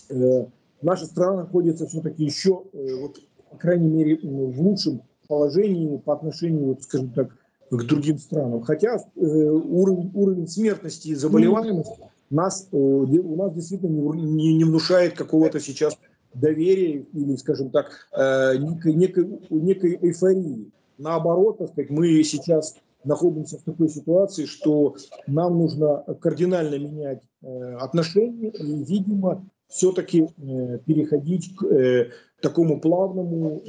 э, 0.09 0.45
наша 0.81 1.05
страна 1.05 1.41
находится 1.43 1.87
все-таки 1.87 2.23
еще, 2.23 2.63
э, 2.71 2.95
вот, 3.01 3.19
по 3.55 3.61
крайней 3.61 3.87
мере, 3.87 4.19
в 4.21 4.61
лучшем 4.61 5.01
положении 5.27 5.97
по 5.97 6.13
отношению, 6.13 6.77
скажем 6.81 7.09
так, 7.11 7.29
к 7.71 7.83
другим 7.83 8.19
странам. 8.19 8.61
Хотя 8.61 8.97
уровень, 9.15 10.11
уровень 10.13 10.47
смертности 10.47 11.07
и 11.07 11.15
заболеваемости 11.15 11.99
нас, 12.29 12.67
у 12.71 13.35
нас 13.35 13.53
действительно 13.53 14.13
не, 14.13 14.53
не 14.53 14.63
внушает 14.65 15.15
какого-то 15.15 15.59
сейчас 15.59 15.97
доверия 16.33 17.05
или, 17.13 17.35
скажем 17.37 17.69
так, 17.69 18.07
э, 18.11 18.57
некой, 18.57 18.93
некой, 18.93 19.39
некой 19.49 19.97
эйфории. 20.01 20.69
Наоборот, 20.97 21.59
так 21.59 21.69
сказать, 21.69 21.89
мы 21.89 22.23
сейчас 22.23 22.75
находимся 23.05 23.57
в 23.57 23.63
такой 23.63 23.87
ситуации, 23.87 24.45
что 24.45 24.95
нам 25.27 25.57
нужно 25.57 26.03
кардинально 26.19 26.77
менять 26.77 27.21
э, 27.41 27.75
отношения 27.75 28.49
и, 28.49 28.83
видимо, 28.83 29.45
все-таки 29.67 30.23
э, 30.23 30.79
переходить 30.85 31.55
к 31.55 32.11
такому 32.41 32.79
плавному, 32.79 33.63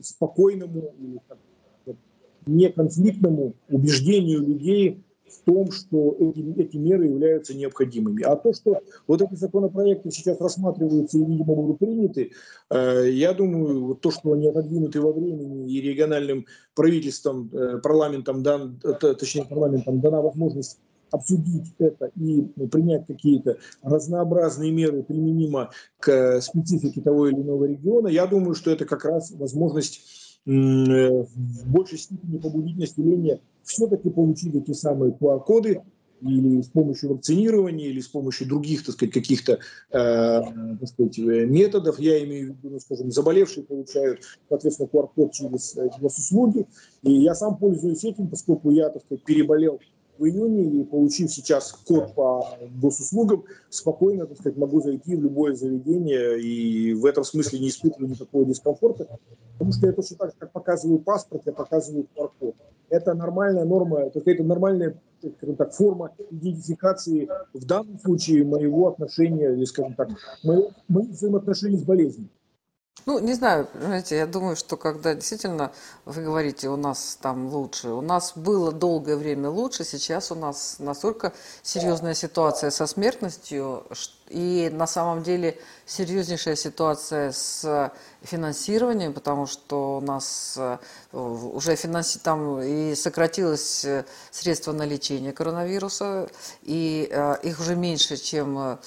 спокойному, 0.00 0.94
неконфликтному 2.46 3.54
убеждению 3.68 4.40
людей 4.40 5.02
в 5.30 5.44
том, 5.44 5.70
что 5.70 6.16
эти, 6.18 6.60
эти 6.60 6.76
меры 6.76 7.06
являются 7.06 7.56
необходимыми. 7.56 8.22
А 8.22 8.36
то, 8.36 8.52
что 8.52 8.80
вот 9.06 9.22
эти 9.22 9.34
законопроекты 9.34 10.10
сейчас 10.10 10.40
рассматриваются 10.40 11.18
и, 11.18 11.24
видимо, 11.24 11.54
будут 11.54 11.78
приняты, 11.78 12.32
э, 12.70 13.10
я 13.10 13.32
думаю, 13.32 13.94
то, 13.94 14.10
что 14.10 14.32
они 14.32 14.48
отодвинуты 14.48 15.00
во 15.00 15.12
времени 15.12 15.70
и 15.72 15.80
региональным 15.80 16.46
правительством, 16.74 17.50
э, 17.52 17.78
парламентом, 17.78 18.42
э, 18.44 18.92
точнее 19.00 19.44
парламентом 19.44 20.00
дана 20.00 20.20
возможность 20.20 20.78
обсудить 21.10 21.74
это 21.78 22.10
и 22.16 22.42
принять 22.70 23.06
какие-то 23.06 23.58
разнообразные 23.82 24.70
меры 24.70 25.02
применимо 25.02 25.70
к 25.98 26.40
специфике 26.40 27.00
того 27.00 27.28
или 27.28 27.40
иного 27.40 27.64
региона, 27.64 28.08
я 28.08 28.26
думаю, 28.26 28.54
что 28.54 28.70
это 28.70 28.84
как 28.84 29.04
раз 29.04 29.30
возможность 29.32 30.40
в 30.46 31.70
большей 31.70 31.98
степени 31.98 32.38
побудить 32.38 32.78
население 32.78 33.40
все-таки 33.62 34.08
получить 34.08 34.54
эти 34.54 34.72
самые 34.72 35.12
QR-коды 35.12 35.82
или 36.22 36.60
с 36.60 36.68
помощью 36.68 37.10
вакцинирования, 37.10 37.88
или 37.88 38.00
с 38.00 38.08
помощью 38.08 38.46
других, 38.46 38.84
так 38.84 38.94
сказать, 38.94 39.14
каких-то, 39.14 39.58
э, 39.90 40.40
сказать, 40.86 41.18
методов. 41.18 41.98
Я 41.98 42.22
имею 42.24 42.52
в 42.52 42.56
виду, 42.56 42.70
ну, 42.70 42.80
скажем, 42.80 43.10
заболевшие 43.10 43.64
получают, 43.64 44.20
соответственно, 44.48 44.88
QR-код 44.92 45.32
через 45.32 45.76
э, 45.76 45.88
госуслуги. 45.98 46.66
И 47.02 47.12
я 47.12 47.34
сам 47.34 47.56
пользуюсь 47.56 48.04
этим, 48.04 48.28
поскольку 48.28 48.70
я, 48.70 48.90
так 48.90 49.02
сказать, 49.02 49.24
переболел 49.24 49.80
в 50.20 50.26
июне 50.26 50.82
и 50.82 50.84
получив 50.84 51.30
сейчас 51.30 51.72
код 51.72 52.14
по 52.14 52.46
госуслугам, 52.80 53.44
спокойно, 53.70 54.26
так 54.26 54.38
сказать, 54.38 54.58
могу 54.58 54.80
зайти 54.80 55.16
в 55.16 55.22
любое 55.22 55.54
заведение 55.54 56.40
и 56.40 56.94
в 56.94 57.06
этом 57.06 57.24
смысле 57.24 57.58
не 57.58 57.68
испытываю 57.68 58.10
никакого 58.10 58.44
дискомфорта, 58.44 59.18
потому 59.54 59.72
что 59.72 59.86
я 59.86 59.92
точно 59.92 60.16
так 60.16 60.30
же, 60.30 60.36
как 60.38 60.52
показываю 60.52 60.98
паспорт, 61.00 61.42
я 61.46 61.52
показываю 61.52 62.06
QR-код 62.14 62.54
это 62.90 63.14
нормальная 63.14 63.64
норма, 63.64 64.00
это 64.00 64.18
какая-то 64.18 64.44
нормальная 64.44 65.00
скажем 65.36 65.56
так, 65.56 65.72
форма 65.72 66.12
идентификации 66.30 67.28
в 67.52 67.64
данном 67.64 67.98
случае 67.98 68.44
моего 68.44 68.88
отношения, 68.88 69.52
или, 69.52 69.64
скажем 69.64 69.94
так, 69.94 70.08
моих 70.42 70.72
взаимоотношений 70.88 71.76
с 71.76 71.84
болезнью. 71.84 72.28
Ну, 73.06 73.18
не 73.18 73.34
знаю, 73.34 73.68
знаете, 73.74 74.16
я 74.16 74.26
думаю, 74.26 74.56
что 74.56 74.76
когда 74.76 75.14
действительно 75.14 75.72
вы 76.04 76.22
говорите, 76.22 76.68
у 76.68 76.76
нас 76.76 77.18
там 77.20 77.48
лучше, 77.48 77.88
у 77.88 78.02
нас 78.02 78.32
было 78.36 78.72
долгое 78.72 79.16
время 79.16 79.48
лучше, 79.48 79.84
сейчас 79.84 80.30
у 80.30 80.34
нас 80.34 80.76
настолько 80.78 81.32
серьезная 81.62 82.14
ситуация 82.14 82.70
со 82.70 82.86
смертностью, 82.86 83.84
и 84.28 84.70
на 84.72 84.86
самом 84.86 85.22
деле 85.22 85.58
серьезнейшая 85.86 86.56
ситуация 86.56 87.32
с 87.32 87.92
финансированием, 88.22 89.12
потому 89.12 89.46
что 89.46 89.96
у 89.96 90.00
нас 90.00 90.54
э, 90.56 90.78
уже 91.12 91.74
финанси... 91.76 92.18
там 92.18 92.60
и 92.60 92.94
сократилось 92.94 93.84
э, 93.84 94.04
средства 94.30 94.72
на 94.72 94.84
лечение 94.84 95.32
коронавируса, 95.32 96.28
и 96.62 97.08
э, 97.10 97.36
их 97.42 97.58
уже 97.60 97.74
меньше, 97.74 98.16
чем 98.18 98.78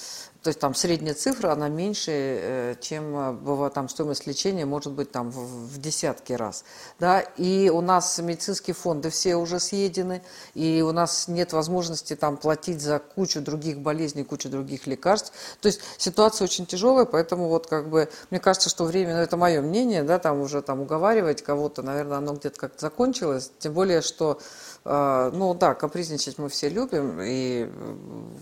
то 0.44 0.50
есть 0.50 0.60
там 0.60 0.76
средняя 0.76 1.14
цифра, 1.16 1.54
она 1.54 1.70
меньше, 1.70 2.12
э, 2.12 2.76
чем 2.82 3.16
э, 3.16 3.32
бывает, 3.32 3.74
там 3.74 3.88
стоимость 3.88 4.28
лечения 4.28 4.66
может 4.66 4.92
быть 4.92 5.10
там 5.10 5.32
в, 5.32 5.38
в 5.38 5.80
десятки 5.80 6.34
раз. 6.34 6.66
Да? 7.00 7.22
И 7.22 7.70
у 7.74 7.80
нас 7.80 8.20
медицинские 8.20 8.74
фонды 8.74 9.10
все 9.10 9.38
уже 9.38 9.62
съедены, 9.62 10.22
и 10.54 10.82
у 10.82 10.92
нас 10.92 11.30
нет 11.30 11.54
возможности 11.54 12.18
там 12.18 12.36
платить 12.36 12.82
за 12.82 13.00
кучу 13.00 13.40
других 13.40 13.80
болезней, 13.80 14.26
кучу 14.26 14.50
других 14.50 14.86
лекарств. 14.86 15.32
То 15.62 15.68
есть 15.68 15.80
ситуация 15.98 16.44
очень 16.44 16.66
тяжелая, 16.66 17.06
поэтому 17.06 17.48
вот 17.48 17.68
как 17.68 17.90
бы, 17.90 18.10
мне 18.30 18.42
кажется, 18.42 18.70
что 18.70 18.84
время, 18.84 19.16
ну 19.16 19.22
это 19.22 19.38
мое 19.38 19.62
мнение, 19.62 20.04
да, 20.04 20.20
там 20.20 20.42
уже 20.42 20.62
там 20.62 20.82
уговаривать 20.82 21.42
кого-то, 21.42 21.84
наверное, 21.84 22.18
оно 22.18 22.34
где-то 22.34 22.60
как-то 22.60 22.82
закончилось, 22.82 23.50
тем 23.60 23.72
более, 23.72 24.02
что 24.02 24.42
ну 24.86 25.54
да, 25.54 25.76
капризничать 25.76 26.38
мы 26.38 26.50
все 26.50 26.68
любим. 26.68 27.20
И 27.22 27.70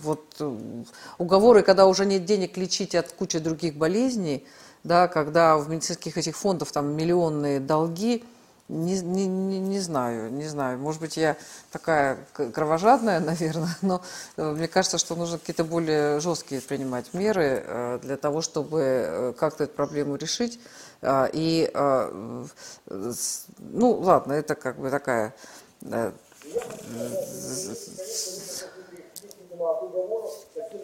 вот 0.02 0.36
э, 0.40 0.84
уговоры, 1.20 1.62
когда 1.62 1.86
уже 1.86 2.06
нет 2.06 2.26
денег 2.26 2.58
лечить 2.58 2.96
от 2.96 3.12
кучи 3.12 3.38
других 3.38 3.76
болезней, 3.76 4.46
да, 4.84 5.08
когда 5.08 5.58
в 5.58 5.70
медицинских 5.70 6.18
этих 6.18 6.36
фондах 6.36 6.72
там 6.72 6.96
миллионные 6.96 7.60
долги, 7.60 8.24
не, 8.70 9.00
не, 9.02 9.28
не, 9.28 9.60
не 9.60 9.80
знаю, 9.80 10.32
не 10.32 10.48
знаю. 10.48 10.80
Может 10.80 11.02
быть, 11.02 11.18
я 11.18 11.36
такая 11.72 12.18
кровожадная, 12.34 13.20
наверное, 13.20 13.78
но 13.84 14.02
э, 14.38 14.52
мне 14.52 14.68
кажется, 14.68 14.98
что 14.98 15.16
нужно 15.16 15.38
какие-то 15.38 15.64
более 15.64 16.20
жесткие 16.22 16.62
принимать 16.62 17.14
меры 17.14 17.64
э, 17.64 18.00
для 18.02 18.18
того, 18.18 18.42
чтобы 18.42 19.36
как-то 19.38 19.66
эту 19.66 19.76
проблему 19.76 20.16
решить. 20.16 20.60
А, 21.04 21.30
и, 21.32 21.72
ну, 22.88 23.92
ладно, 23.92 24.34
это 24.34 24.54
как 24.54 24.78
бы 24.78 24.92
такая 24.92 25.34
договоров, 29.81 30.48
таким, 30.53 30.81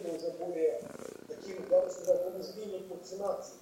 я 1.70 1.80
бы 1.80 1.90
сказал, 1.90 2.18
по 2.18 2.94
вакцинации. 2.94 3.57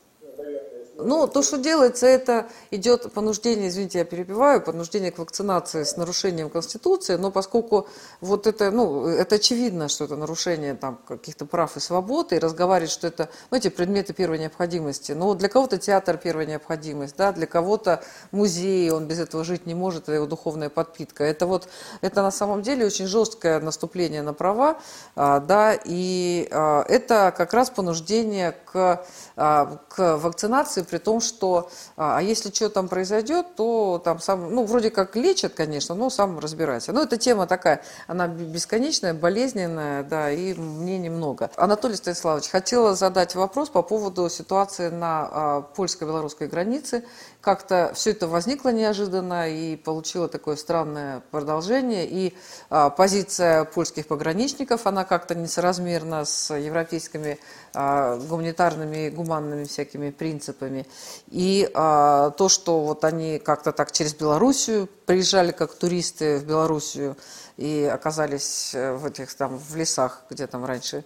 Ну, 0.99 1.27
то, 1.27 1.43
что 1.43 1.59
делается, 1.59 2.07
это 2.07 2.47
идет 2.71 3.13
понуждение, 3.13 3.69
извините, 3.69 3.99
я 3.99 4.05
перебиваю, 4.05 4.63
понуждение 4.63 5.11
к 5.11 5.19
вакцинации 5.19 5.85
с 5.85 5.97
нарушением 5.97 6.49
Конституции, 6.49 7.17
но 7.17 7.31
поскольку 7.31 7.87
вот 8.23 8.47
это, 8.47 8.71
ну, 8.71 9.07
это 9.07 9.35
очевидно, 9.35 9.89
что 9.89 10.07
это 10.07 10.17
нарушение 10.17 10.75
там 10.75 10.99
каких-то 11.07 11.45
прав 11.45 11.77
и 11.77 11.81
свобод, 11.81 12.33
и 12.33 12.39
разговаривать, 12.39 12.91
что 12.91 13.07
это, 13.07 13.29
ну, 13.51 13.59
эти 13.59 13.69
предметы 13.69 14.15
первой 14.15 14.39
необходимости, 14.39 15.13
но 15.13 15.35
для 15.35 15.51
кого-то 15.51 15.77
театр 15.77 16.17
первой 16.17 16.47
необходимость, 16.47 17.17
да, 17.17 17.31
для 17.33 17.47
кого-то 17.47 18.03
музей, 18.31 18.91
он 18.91 19.07
без 19.07 19.21
этого 19.21 19.45
жить 19.45 19.67
не 19.67 19.75
может, 19.75 20.05
это 20.05 20.13
его 20.13 20.27
духовная 20.27 20.71
подпитка. 20.71 21.25
Это 21.25 21.47
вот, 21.47 21.69
это 22.01 22.23
на 22.23 22.31
самом 22.31 22.63
деле 22.63 22.87
очень 22.87 23.07
жесткое 23.07 23.61
наступление 23.61 24.23
на 24.23 24.33
права, 24.33 24.79
а, 25.15 25.41
да, 25.41 25.79
и 25.85 26.49
а, 26.51 26.85
это 26.89 27.35
как 27.37 27.53
раз 27.53 27.69
понуждение 27.69 28.53
к, 28.65 29.05
а, 29.37 29.79
к 29.89 30.16
вакцинации 30.17 30.83
при 30.83 30.99
том, 30.99 31.21
что, 31.21 31.71
а, 31.97 32.19
а 32.19 32.23
если 32.23 32.51
что 32.51 32.69
там 32.71 32.89
произойдет, 32.89 33.55
то 33.57 34.01
там 34.05 34.21
сам, 34.21 34.55
ну, 34.55 34.65
вроде 34.65 34.91
как 34.91 35.17
лечат, 35.17 35.55
конечно, 35.55 35.95
но 35.95 36.11
сам 36.11 36.39
разбирайся. 36.39 36.93
Но 36.93 37.03
эта 37.03 37.17
тема 37.17 37.47
такая, 37.47 37.83
она 38.07 38.29
бесконечная, 38.29 39.15
болезненная, 39.15 40.03
да, 40.03 40.31
и 40.31 40.55
мне 40.55 40.99
немного. 40.99 41.51
Анатолий 41.57 41.97
Станиславович, 41.97 42.49
хотела 42.49 42.95
задать 42.95 43.35
вопрос 43.35 43.69
по 43.69 43.83
поводу 43.83 44.29
ситуации 44.29 44.89
на 44.89 45.29
а, 45.31 45.61
польско-белорусской 45.63 46.49
границе 46.49 47.05
как-то 47.47 47.93
все 47.95 48.11
это 48.11 48.27
возникло 48.27 48.71
неожиданно 48.71 49.49
и 49.49 49.77
получило 49.77 50.27
такое 50.27 50.57
странное 50.57 51.23
продолжение. 51.31 52.05
И 52.05 52.35
а, 52.71 52.91
позиция 52.91 53.65
польских 53.65 54.09
пограничников, 54.09 54.85
она 54.85 55.05
как-то 55.05 55.37
несоразмерна 55.37 56.25
с 56.25 56.53
европейскими 56.53 57.39
а, 57.73 58.17
гуманитарными, 58.17 59.11
гуманными 59.11 59.63
всякими 59.63 60.11
принципами. 60.11 60.89
И 61.29 61.71
а, 61.73 62.31
то, 62.31 62.49
что 62.49 62.81
вот 62.81 63.05
они 63.05 63.39
как-то 63.39 63.71
так 63.71 63.93
через 63.93 64.13
Белоруссию 64.13 64.89
приезжали 65.07 65.53
как 65.53 65.73
туристы 65.73 66.39
в 66.39 66.45
Белоруссию 66.47 67.17
и 67.57 67.85
оказались 67.85 68.75
э, 68.75 68.93
в 68.93 69.07
этих 69.07 69.33
там 69.35 69.57
в 69.57 69.77
лесах, 69.77 70.25
где 70.31 70.49
там 70.49 70.65
раньше 70.65 71.05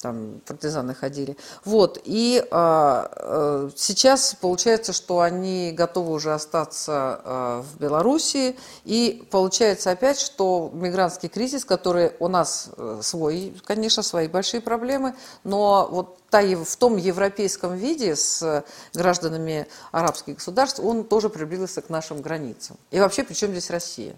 там 0.00 0.40
партизаны 0.46 0.94
ходили. 0.94 1.36
Вот, 1.64 2.00
и 2.04 2.44
а, 2.50 3.10
а, 3.12 3.70
сейчас 3.76 4.34
получается, 4.40 4.92
что 4.92 5.20
они 5.20 5.72
готовы 5.72 6.12
уже 6.12 6.32
остаться 6.32 6.92
а, 6.92 7.62
в 7.62 7.78
Белоруссии, 7.78 8.56
и 8.84 9.26
получается 9.30 9.90
опять, 9.90 10.18
что 10.18 10.70
мигрантский 10.72 11.28
кризис, 11.28 11.64
который 11.64 12.12
у 12.18 12.28
нас 12.28 12.70
а, 12.76 13.00
свой, 13.02 13.54
конечно, 13.64 14.02
свои 14.02 14.26
большие 14.28 14.60
проблемы, 14.60 15.14
но 15.44 15.88
вот 15.90 16.18
та, 16.30 16.40
в 16.42 16.76
том 16.76 16.96
европейском 16.96 17.74
виде 17.74 18.16
с 18.16 18.64
гражданами 18.94 19.66
арабских 19.92 20.36
государств, 20.36 20.80
он 20.80 21.04
тоже 21.04 21.28
приблизился 21.28 21.82
к 21.82 21.90
нашим 21.90 22.22
границам. 22.22 22.76
И 22.90 23.00
вообще, 23.00 23.24
при 23.24 23.34
чем 23.34 23.50
здесь 23.50 23.68
Россия? 23.68 24.16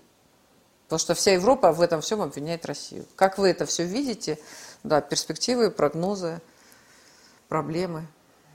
Потому 0.93 1.01
что 1.07 1.15
вся 1.15 1.33
Европа 1.33 1.73
в 1.73 1.81
этом 1.81 2.03
всем 2.03 2.21
обвиняет 2.21 2.67
Россию. 2.67 3.07
Как 3.17 3.39
вы 3.39 3.49
это 3.49 3.65
все 3.65 3.83
видите? 3.83 4.39
Да, 4.85 5.01
перспективы, 5.01 5.71
прогнозы, 5.71 6.41
проблемы. 7.49 8.07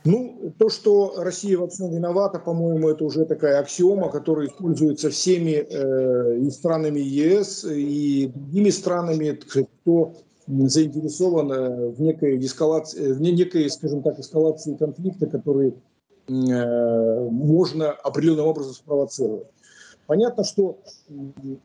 Ну, 0.04 0.54
то, 0.58 0.70
что 0.70 1.16
Россия 1.18 1.58
во 1.58 1.68
всем 1.68 1.90
виновата, 1.92 2.40
по-моему, 2.40 2.90
это 2.90 3.04
уже 3.04 3.26
такая 3.26 3.60
аксиома, 3.60 4.10
которая 4.10 4.48
используется 4.48 5.10
всеми 5.10 5.52
э, 5.52 6.40
и 6.40 6.50
странами 6.50 7.00
ЕС, 7.00 7.66
и 7.66 8.28
другими 8.34 8.70
странами, 8.70 9.32
кто 9.32 10.14
заинтересован 10.48 11.52
э, 11.52 11.90
в 11.90 12.02
некой 12.02 12.40
эскалации, 12.40 13.12
в 13.12 13.22
некой, 13.22 13.70
скажем 13.70 14.02
так, 14.02 14.18
эскалации 14.20 14.76
конфликта, 14.76 15.28
который 15.28 15.74
э, 16.30 17.30
можно 17.30 17.92
определенным 17.92 18.46
образом 18.46 18.74
спровоцировать. 18.74 19.48
Понятно, 20.06 20.46
что 20.46 20.78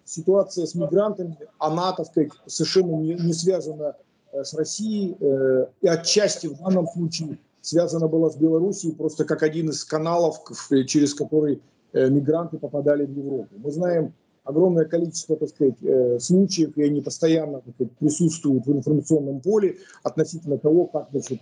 ситуация 0.05 0.67
с 0.67 0.75
мигрантами, 0.75 1.37
так 1.61 2.07
сказать, 2.07 2.31
совершенно 2.47 2.97
не, 2.97 3.15
не 3.15 3.35
связана 3.35 3.95
Э, 3.95 4.12
с 4.33 4.55
Россией 4.55 5.17
э, 5.21 5.67
и 5.83 5.89
отчасти 5.89 6.47
в 6.47 6.59
данном 6.59 6.87
случае 6.87 7.39
связана 7.61 8.09
была 8.09 8.31
с 8.31 8.37
Белоруссией 8.37 8.95
просто 8.95 9.25
как 9.25 9.43
один 9.43 9.71
из 9.71 9.85
каналов, 9.85 10.43
через 10.87 11.15
который 11.15 11.61
э, 11.93 12.09
мигранты 12.09 12.59
попадали 12.59 13.05
в 13.05 13.11
Европу. 13.11 13.55
Мы 13.57 13.71
знаем 13.71 14.15
огромное 14.45 14.87
количество, 14.87 15.37
так 15.37 15.51
сказать, 15.51 15.77
случаев, 16.21 16.77
и 16.77 16.83
они 16.83 17.01
постоянно 17.01 17.61
так 17.61 17.75
сказать, 17.75 17.93
присутствуют 17.93 18.67
в 18.67 18.73
информационном 18.73 19.41
поле 19.41 19.77
относительно 20.03 20.59
того, 20.59 20.87
как 20.87 21.09
значит, 21.13 21.39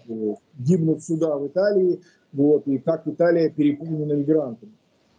гибнут 0.58 1.02
суда 1.02 1.38
в 1.38 1.46
Италии, 1.46 2.02
вот, 2.32 2.66
и 2.66 2.76
как 2.78 3.06
Италия 3.06 3.48
переполнена 3.48 4.12
мигрантами. 4.12 4.72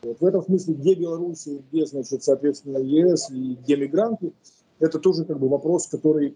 Вот. 0.03 0.19
В 0.19 0.25
этом 0.25 0.43
смысле, 0.43 0.75
где 0.75 0.95
Белоруссия, 0.95 1.61
где, 1.71 1.85
значит, 1.85 2.23
соответственно, 2.23 2.77
ЕС 2.77 3.29
и 3.31 3.55
где 3.55 3.75
мигранты, 3.77 4.33
это 4.79 4.99
тоже 4.99 5.25
как 5.25 5.39
бы 5.39 5.47
вопрос, 5.47 5.87
который 5.87 6.35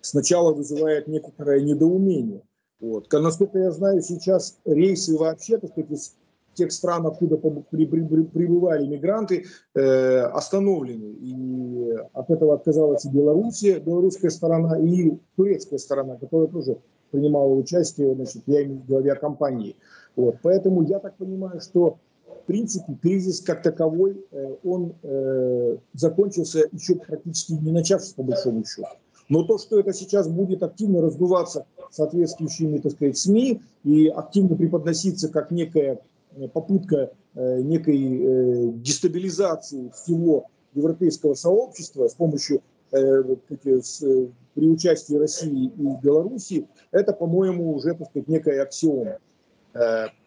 сначала 0.00 0.52
вызывает 0.52 1.08
некоторое 1.08 1.60
недоумение. 1.60 2.42
Вот. 2.80 3.12
Насколько 3.12 3.58
я 3.58 3.70
знаю, 3.70 4.02
сейчас 4.02 4.58
рейсы 4.64 5.16
вообще, 5.16 5.58
так 5.58 5.70
сказать, 5.70 5.90
из 5.90 6.14
тех 6.54 6.72
стран, 6.72 7.06
откуда 7.06 7.36
прибывали 7.36 8.86
мигранты, 8.86 9.46
э, 9.74 10.20
остановлены. 10.20 11.12
И 11.20 11.96
от 12.12 12.30
этого 12.30 12.54
отказалась 12.54 13.04
и 13.04 13.10
Белоруссия, 13.10 13.78
белорусская 13.78 14.30
сторона, 14.30 14.78
и 14.78 15.16
турецкая 15.36 15.78
сторона, 15.78 16.16
которая 16.16 16.48
тоже 16.48 16.78
принимала 17.10 17.54
участие, 17.54 18.14
значит, 18.14 18.42
я 18.46 18.64
имею 18.64 18.80
в 18.80 18.84
виду 18.84 18.96
авиакомпании. 18.98 19.76
Вот. 20.16 20.36
Поэтому 20.42 20.82
я 20.82 20.98
так 20.98 21.16
понимаю, 21.16 21.60
что 21.60 21.98
в 22.26 22.46
принципе 22.46 22.94
кризис 23.00 23.40
как 23.40 23.62
таковой, 23.62 24.24
э, 24.30 24.56
он 24.64 24.94
э, 25.02 25.76
закончился 25.94 26.68
еще 26.72 26.96
практически 26.96 27.52
не 27.52 27.72
начавшись 27.72 28.12
по 28.12 28.22
большому 28.22 28.64
счету. 28.64 28.88
Но 29.28 29.44
то, 29.44 29.58
что 29.58 29.78
это 29.78 29.92
сейчас 29.92 30.28
будет 30.28 30.62
активно 30.62 31.02
раздуваться 31.02 31.66
соответствующими, 31.90 32.78
так 32.78 32.92
сказать, 32.92 33.18
СМИ 33.18 33.60
и 33.84 34.08
активно 34.08 34.56
преподноситься 34.56 35.28
как 35.28 35.50
некая 35.50 36.00
э, 36.36 36.48
попытка 36.48 37.12
э, 37.34 37.60
некой 37.60 37.96
э, 37.98 38.72
дестабилизации 38.74 39.90
всего 39.90 40.46
европейского 40.74 41.34
сообщества 41.34 42.08
с 42.08 42.14
помощью 42.14 42.62
при 42.90 44.66
участии 44.66 45.16
России 45.16 45.66
и 45.66 46.02
Белоруссии, 46.02 46.66
это, 46.90 47.12
по-моему, 47.12 47.74
уже, 47.74 47.92
так 47.92 48.08
сказать, 48.08 48.28
некая 48.28 48.62
аксиома. 48.62 49.18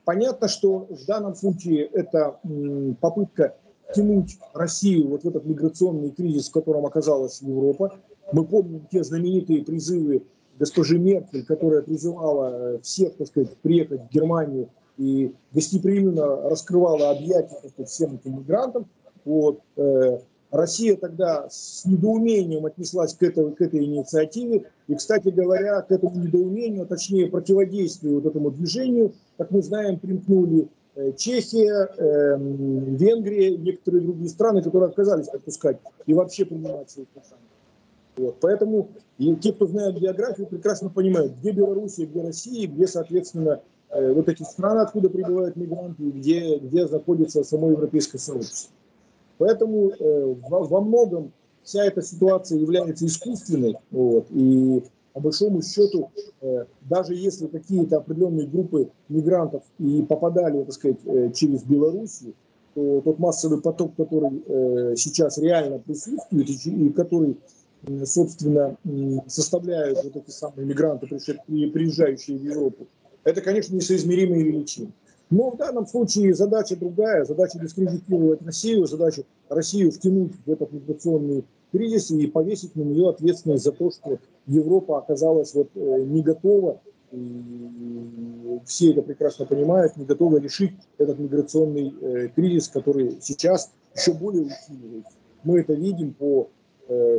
Понятно, 0.06 0.48
что 0.48 0.86
в 0.88 1.06
данном 1.08 1.34
случае 1.34 1.86
это 1.86 2.40
попытка 3.00 3.56
тянуть 3.96 4.38
Россию 4.54 5.08
вот 5.08 5.24
в 5.24 5.28
этот 5.28 5.44
миграционный 5.46 6.12
кризис, 6.12 6.50
в 6.50 6.54
котором 6.54 6.86
оказалась 6.86 7.42
Европа, 7.42 7.98
мы 8.32 8.46
помним 8.46 8.88
те 8.92 9.04
знаменитые 9.04 9.64
призывы 9.64 10.24
госпожи 10.62 11.00
Меркель, 11.00 11.44
которая 11.44 11.82
призывала 11.82 12.76
э, 12.76 12.80
всех, 12.84 13.16
так 13.16 13.28
сказать, 13.28 13.58
приехать 13.64 14.02
в 14.02 14.14
Германию 14.14 14.70
и 14.98 15.34
гостеприимно 15.54 16.50
раскрывала 16.50 17.10
объятия 17.10 17.56
сказать, 17.58 17.90
всем 17.90 18.16
этим 18.16 18.38
мигрантам. 18.38 18.86
Вот. 19.26 19.62
Э, 19.76 20.20
Россия 20.52 20.98
тогда 20.98 21.48
с 21.50 21.84
недоумением 21.86 22.68
отнеслась 22.68 23.16
к 23.16 23.24
этой, 23.24 23.52
к 23.54 23.62
этой 23.62 23.84
инициативе. 23.84 24.66
И, 24.88 24.94
кстати 24.94 25.30
говоря, 25.30 25.82
к 25.82 25.92
этому 25.92 26.24
недоумению, 26.24 26.84
а 26.84 26.86
точнее 26.86 27.28
противодействию 27.28 28.16
вот 28.16 28.28
этому 28.28 28.52
движению, 28.52 29.14
как 29.38 29.50
мы 29.50 29.64
знаем, 29.64 29.98
примкнули 29.98 30.68
э, 30.94 31.14
Чехия, 31.18 31.90
Венгрия, 32.38 33.58
некоторые 33.58 34.04
другие 34.04 34.30
страны, 34.30 34.62
которые 34.62 34.90
отказались 34.90 35.28
отпускать 35.30 35.80
и 36.06 36.14
вообще 36.14 36.46
принимать 36.46 36.92
своих 36.92 37.08
национальных. 37.16 37.51
Вот. 38.18 38.38
Поэтому 38.42 38.90
и 39.18 39.36
те, 39.36 39.54
кто 39.54 39.68
знает 39.68 39.98
географию, 40.00 40.48
прекрасно 40.48 40.90
понимают, 40.90 41.34
где 41.40 41.52
Белоруссия, 41.52 42.06
где 42.06 42.22
Россия, 42.22 42.68
где, 42.68 42.88
соответственно, 42.88 43.62
э, 43.90 44.14
вот 44.14 44.28
эти 44.30 44.44
страны, 44.44 44.80
откуда 44.82 45.10
прибывают 45.10 45.56
мигранты, 45.56 46.04
где, 46.04 46.58
где 46.58 46.86
находится 46.88 47.44
само 47.44 47.72
европейское 47.72 48.20
сообщество. 48.20 48.74
Поэтому 49.38 49.90
э, 49.92 50.36
во, 50.50 50.64
во 50.64 50.82
многом 50.82 51.32
вся 51.64 51.86
эта 51.86 52.02
ситуация 52.02 52.60
является 52.60 53.06
искусственной. 53.06 53.78
Вот, 53.92 54.28
и 54.30 54.84
по 55.14 55.20
большому 55.20 55.62
счету, 55.62 56.12
э, 56.42 56.66
даже 56.82 57.16
если 57.16 57.48
какие-то 57.48 57.98
определенные 57.98 58.48
группы 58.48 58.90
мигрантов 59.10 59.64
и 59.78 60.02
попадали, 60.04 60.64
так 60.64 60.74
сказать, 60.74 60.98
э, 61.06 61.32
через 61.34 61.64
Белоруссию, 61.64 62.34
то 62.74 63.02
тот 63.02 63.20
массовый 63.20 63.62
поток, 63.62 63.96
который 63.96 64.44
э, 64.46 64.96
сейчас 64.96 65.38
реально 65.38 65.80
присутствует 65.80 66.50
и, 66.50 66.88
и 66.88 66.90
который 66.92 67.38
собственно, 68.06 68.78
составляют 69.28 70.04
вот 70.04 70.16
эти 70.16 70.30
самые 70.30 70.66
мигранты, 70.66 71.08
приезжающие 71.08 72.38
в 72.38 72.44
Европу, 72.44 72.88
это, 73.24 73.42
конечно, 73.42 73.76
несоизмеримые 73.76 74.44
величины. 74.44 74.92
Но 75.30 75.52
в 75.52 75.58
данном 75.58 75.88
случае 75.88 76.34
задача 76.34 76.76
другая, 76.76 77.24
задача 77.24 77.58
дискредитировать 77.58 78.42
Россию, 78.42 78.86
задача 78.86 79.24
Россию 79.48 79.92
втянуть 79.92 80.34
в 80.46 80.52
этот 80.52 80.74
миграционный 80.74 81.46
кризис 81.72 82.12
и 82.12 82.28
повесить 82.28 82.76
на 82.76 82.82
нее 82.82 83.10
ответственность 83.10 83.64
за 83.64 83.72
то, 83.72 83.92
что 83.92 84.20
Европа 84.46 84.98
оказалась 84.98 85.54
вот 85.54 85.70
э, 85.76 86.04
не 86.04 86.22
готова, 86.22 86.82
все 88.66 88.92
это 88.92 89.02
прекрасно 89.02 89.46
понимают, 89.46 89.98
не 89.98 90.06
готовы 90.06 90.40
решить 90.40 90.74
этот 90.98 91.20
миграционный 91.20 91.94
э, 92.02 92.28
кризис, 92.30 92.70
который 92.70 93.18
сейчас 93.22 93.72
еще 93.96 94.14
более 94.14 94.44
усиливается. 94.44 95.14
Мы 95.44 95.60
это 95.60 95.74
видим 95.74 96.14
по, 96.14 96.44
э, 96.44 96.46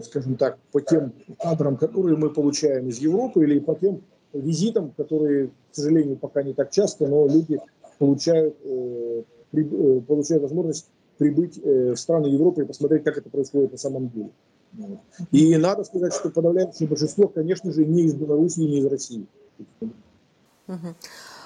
скажем 0.05 0.37
так, 0.37 0.59
по 0.73 0.81
тем 0.81 1.13
кадрам, 1.39 1.77
которые 1.77 2.17
мы 2.17 2.31
получаем 2.31 2.89
из 2.89 2.99
Европы, 2.99 3.45
или 3.45 3.59
по 3.59 3.75
тем 3.75 4.03
визитам, 4.33 4.93
которые, 4.93 5.49
к 5.49 5.53
сожалению, 5.75 6.17
пока 6.17 6.43
не 6.43 6.55
так 6.55 6.71
часто, 6.71 7.07
но 7.07 7.27
люди 7.27 7.61
получают, 7.99 8.57
э, 8.65 9.23
э, 9.53 10.01
получают 10.01 10.43
возможность 10.43 10.89
прибыть 11.19 11.59
э, 11.59 11.93
в 11.93 11.97
страны 11.97 12.27
Европы 12.27 12.63
и 12.63 12.65
посмотреть, 12.65 13.05
как 13.05 13.19
это 13.19 13.31
происходит 13.31 13.73
на 13.73 13.79
самом 13.79 14.09
деле. 14.09 14.31
И 15.31 15.57
надо 15.57 15.85
сказать, 15.85 16.15
что 16.15 16.31
подавляющее 16.31 16.89
большинство, 16.89 17.29
конечно 17.29 17.71
же, 17.71 17.85
не 17.85 18.05
из 18.05 18.15
Беларуси 18.15 18.61
и 18.61 18.67
не 18.67 18.79
из 18.79 18.87
России. 18.87 19.27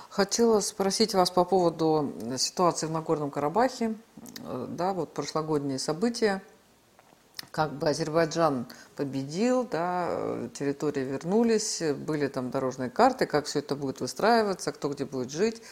Хотела 0.09 0.61
спросить 0.61 1.13
вас 1.13 1.31
по 1.31 1.45
поводу 1.45 2.13
ситуации 2.39 2.87
в 2.87 2.91
Нагорном 2.91 3.31
Карабахе. 3.31 3.97
Да, 4.69 4.95
вот 4.95 5.13
прошлогодние 5.13 5.79
события. 5.79 6.41
Как 7.51 7.73
бы 7.75 7.89
Азербайджан 7.89 8.67
победил, 8.97 9.65
да, 9.65 10.49
территории 10.59 11.01
вернулись, 11.01 11.83
были 11.97 12.29
там 12.29 12.51
дорожные 12.51 12.91
карты, 12.91 13.27
как 13.27 13.47
все 13.47 13.59
это 13.61 13.77
будет 13.77 14.01
выстраиваться, 14.01 14.73
кто 14.73 14.89
где 14.89 15.05
будет 15.05 15.31
жить. 15.31 15.63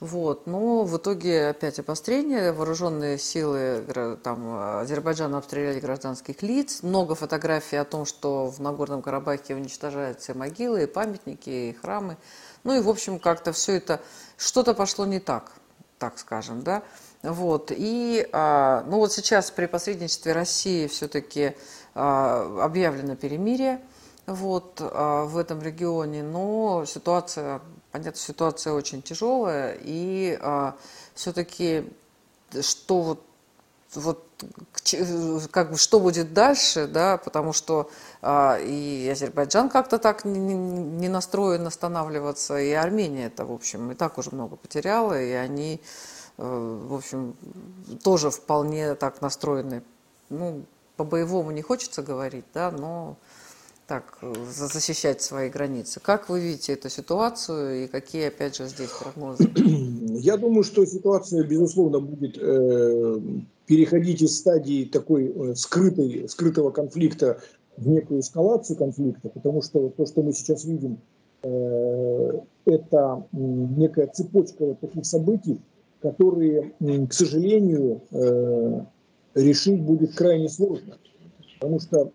Вот. 0.00 0.48
Но 0.48 0.82
в 0.82 0.96
итоге 0.96 1.48
опять 1.48 1.78
обострение, 1.78 2.52
вооруженные 2.52 3.18
силы 3.18 3.84
там, 4.24 4.80
Азербайджана 4.80 5.38
обстреляли 5.38 5.78
гражданских 5.78 6.42
лиц, 6.42 6.82
много 6.82 7.14
фотографий 7.14 7.76
о 7.76 7.84
том, 7.84 8.04
что 8.04 8.48
в 8.48 8.60
Нагорном 8.60 9.00
Карабахе 9.00 9.54
уничтожаются 9.54 10.34
могилы, 10.34 10.82
и 10.82 10.86
памятники, 10.86 11.50
и 11.50 11.72
храмы. 11.80 12.16
Ну 12.64 12.74
и, 12.74 12.80
в 12.80 12.88
общем, 12.88 13.20
как-то 13.20 13.52
все 13.52 13.76
это, 13.76 14.00
что-то 14.36 14.74
пошло 14.74 15.06
не 15.06 15.20
так, 15.20 15.52
так 15.98 16.18
скажем, 16.18 16.62
да. 16.62 16.82
Вот. 17.22 17.70
И, 17.70 18.28
а, 18.32 18.84
ну 18.86 18.98
вот 18.98 19.12
сейчас 19.12 19.50
при 19.50 19.66
посредничестве 19.66 20.32
России 20.32 20.86
все-таки 20.86 21.54
а, 21.94 22.64
объявлено 22.64 23.16
перемирие 23.16 23.80
вот, 24.26 24.78
а, 24.80 25.24
в 25.24 25.36
этом 25.36 25.62
регионе, 25.62 26.22
но 26.22 26.84
ситуация 26.86 27.60
понятно, 27.92 28.18
ситуация 28.18 28.72
очень 28.72 29.02
тяжелая, 29.02 29.76
и 29.80 30.38
все-таки 31.14 31.84
что 32.62 33.02
вот 33.02 33.22
вот 33.94 34.26
как 35.50 35.70
бы 35.70 35.76
что 35.76 36.00
будет 36.00 36.32
дальше, 36.32 36.86
да, 36.86 37.16
потому 37.18 37.52
что 37.52 37.90
а, 38.22 38.58
и 38.58 39.08
Азербайджан 39.08 39.68
как-то 39.68 39.98
так 39.98 40.24
не, 40.24 40.54
не 40.54 41.08
настроен 41.08 41.66
останавливаться, 41.66 42.58
и 42.58 42.72
Армения 42.72 43.26
это, 43.26 43.44
в 43.44 43.52
общем, 43.52 43.90
и 43.92 43.94
так 43.94 44.18
уже 44.18 44.30
много 44.32 44.56
потеряла, 44.56 45.20
и 45.20 45.32
они, 45.32 45.80
в 46.36 46.94
общем, 46.94 47.34
тоже 48.02 48.30
вполне 48.30 48.94
так 48.94 49.20
настроены. 49.20 49.82
Ну, 50.30 50.62
по-боевому 50.96 51.50
не 51.50 51.62
хочется 51.62 52.02
говорить, 52.02 52.44
да, 52.54 52.70
но 52.70 53.16
так 53.86 54.18
э, 54.22 54.32
защищать 54.50 55.20
свои 55.20 55.50
границы. 55.50 56.00
Как 56.00 56.28
вы 56.28 56.40
видите 56.40 56.72
эту 56.72 56.88
ситуацию 56.88 57.84
и 57.84 57.86
какие, 57.88 58.28
опять 58.28 58.56
же, 58.56 58.66
здесь 58.68 58.90
прогнозы? 58.90 59.50
Я 60.20 60.36
думаю, 60.36 60.64
что 60.64 60.86
ситуация, 60.86 61.44
безусловно, 61.44 62.00
будет 62.00 62.38
э, 62.40 63.20
переходить 63.66 64.22
из 64.22 64.38
стадии 64.38 64.84
такой 64.84 65.26
э, 65.26 65.54
скрытой, 65.56 66.28
скрытого 66.28 66.70
конфликта 66.70 67.40
в 67.76 67.88
некую 67.88 68.20
эскалацию 68.20 68.76
конфликта, 68.76 69.28
потому 69.28 69.62
что 69.62 69.88
то, 69.90 70.06
что 70.06 70.22
мы 70.22 70.32
сейчас 70.32 70.64
видим, 70.64 70.98
э, 71.42 72.40
это 72.64 73.26
некая 73.32 74.06
цепочка 74.06 74.64
вот 74.64 74.80
таких 74.80 75.04
событий, 75.04 75.60
которые, 76.02 76.72
к 76.80 77.12
сожалению, 77.12 78.02
э, 78.10 78.80
решить 79.34 79.80
будет 79.82 80.14
крайне 80.14 80.48
сложно. 80.48 80.98
Потому 81.60 81.78
что 81.78 82.10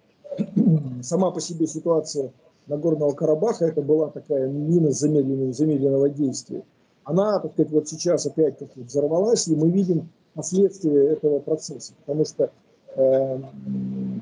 сама 1.01 1.31
по 1.31 1.39
себе 1.39 1.67
ситуация 1.67 2.31
Нагорного 2.67 3.13
Карабаха, 3.13 3.65
это 3.65 3.81
была 3.81 4.09
такая 4.09 4.47
мина 4.47 4.91
замедленного, 4.91 5.53
замедленного 5.53 6.09
действия. 6.09 6.63
Она, 7.05 7.39
так 7.39 7.53
сказать, 7.53 7.71
вот 7.71 7.87
сейчас 7.87 8.25
опять 8.25 8.59
как 8.59 8.75
взорвалась, 8.75 9.47
и 9.47 9.55
мы 9.55 9.71
видим 9.71 10.09
последствия 10.33 11.13
этого 11.13 11.39
процесса, 11.39 11.93
потому 12.05 12.25
что 12.25 12.51
э, 12.95 13.39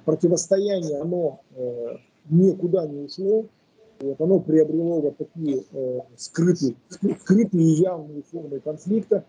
противостояние, 0.06 1.01
оно 1.01 1.39
э, 1.56 1.95
никуда 2.30 2.86
не 2.86 3.06
ушло, 3.06 3.45
вот, 3.99 4.21
оно 4.21 4.39
приобрело 4.39 5.01
вот 5.01 5.17
такие 5.17 5.63
э, 5.71 5.99
скрытые, 6.17 6.75
скрытые 7.21 7.63
и 7.63 7.82
явные 7.82 8.21
формы 8.32 8.60
конфликта, 8.60 9.25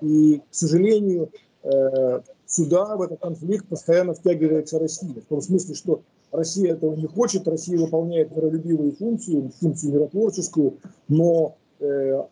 и, 0.00 0.38
к 0.50 0.54
сожалению, 0.54 1.30
э, 1.62 2.20
сюда, 2.46 2.96
в 2.96 3.02
этот 3.02 3.20
конфликт, 3.20 3.66
постоянно 3.68 4.14
втягивается 4.14 4.78
Россия, 4.78 5.20
в 5.20 5.26
том 5.26 5.40
смысле, 5.40 5.74
что 5.74 6.00
Россия 6.30 6.72
этого 6.72 6.94
не 6.94 7.06
хочет, 7.06 7.48
Россия 7.48 7.78
выполняет 7.78 8.34
миролюбивую 8.34 8.92
функцию, 8.92 9.50
функцию 9.60 9.94
миротворческую, 9.94 10.74
но 11.08 11.56
э, 11.80 12.24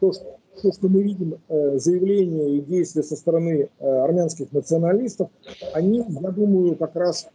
то, 0.00 0.12
что, 0.12 0.38
то, 0.62 0.72
что 0.72 0.88
мы 0.88 1.02
видим, 1.02 1.38
э, 1.48 1.78
заявления 1.78 2.56
и 2.56 2.60
действия 2.60 3.02
со 3.02 3.16
стороны 3.16 3.68
армянских 3.80 4.52
националистов, 4.52 5.28
они, 5.72 6.04
я 6.08 6.30
думаю, 6.30 6.76
как 6.76 6.94
раз 6.94 7.28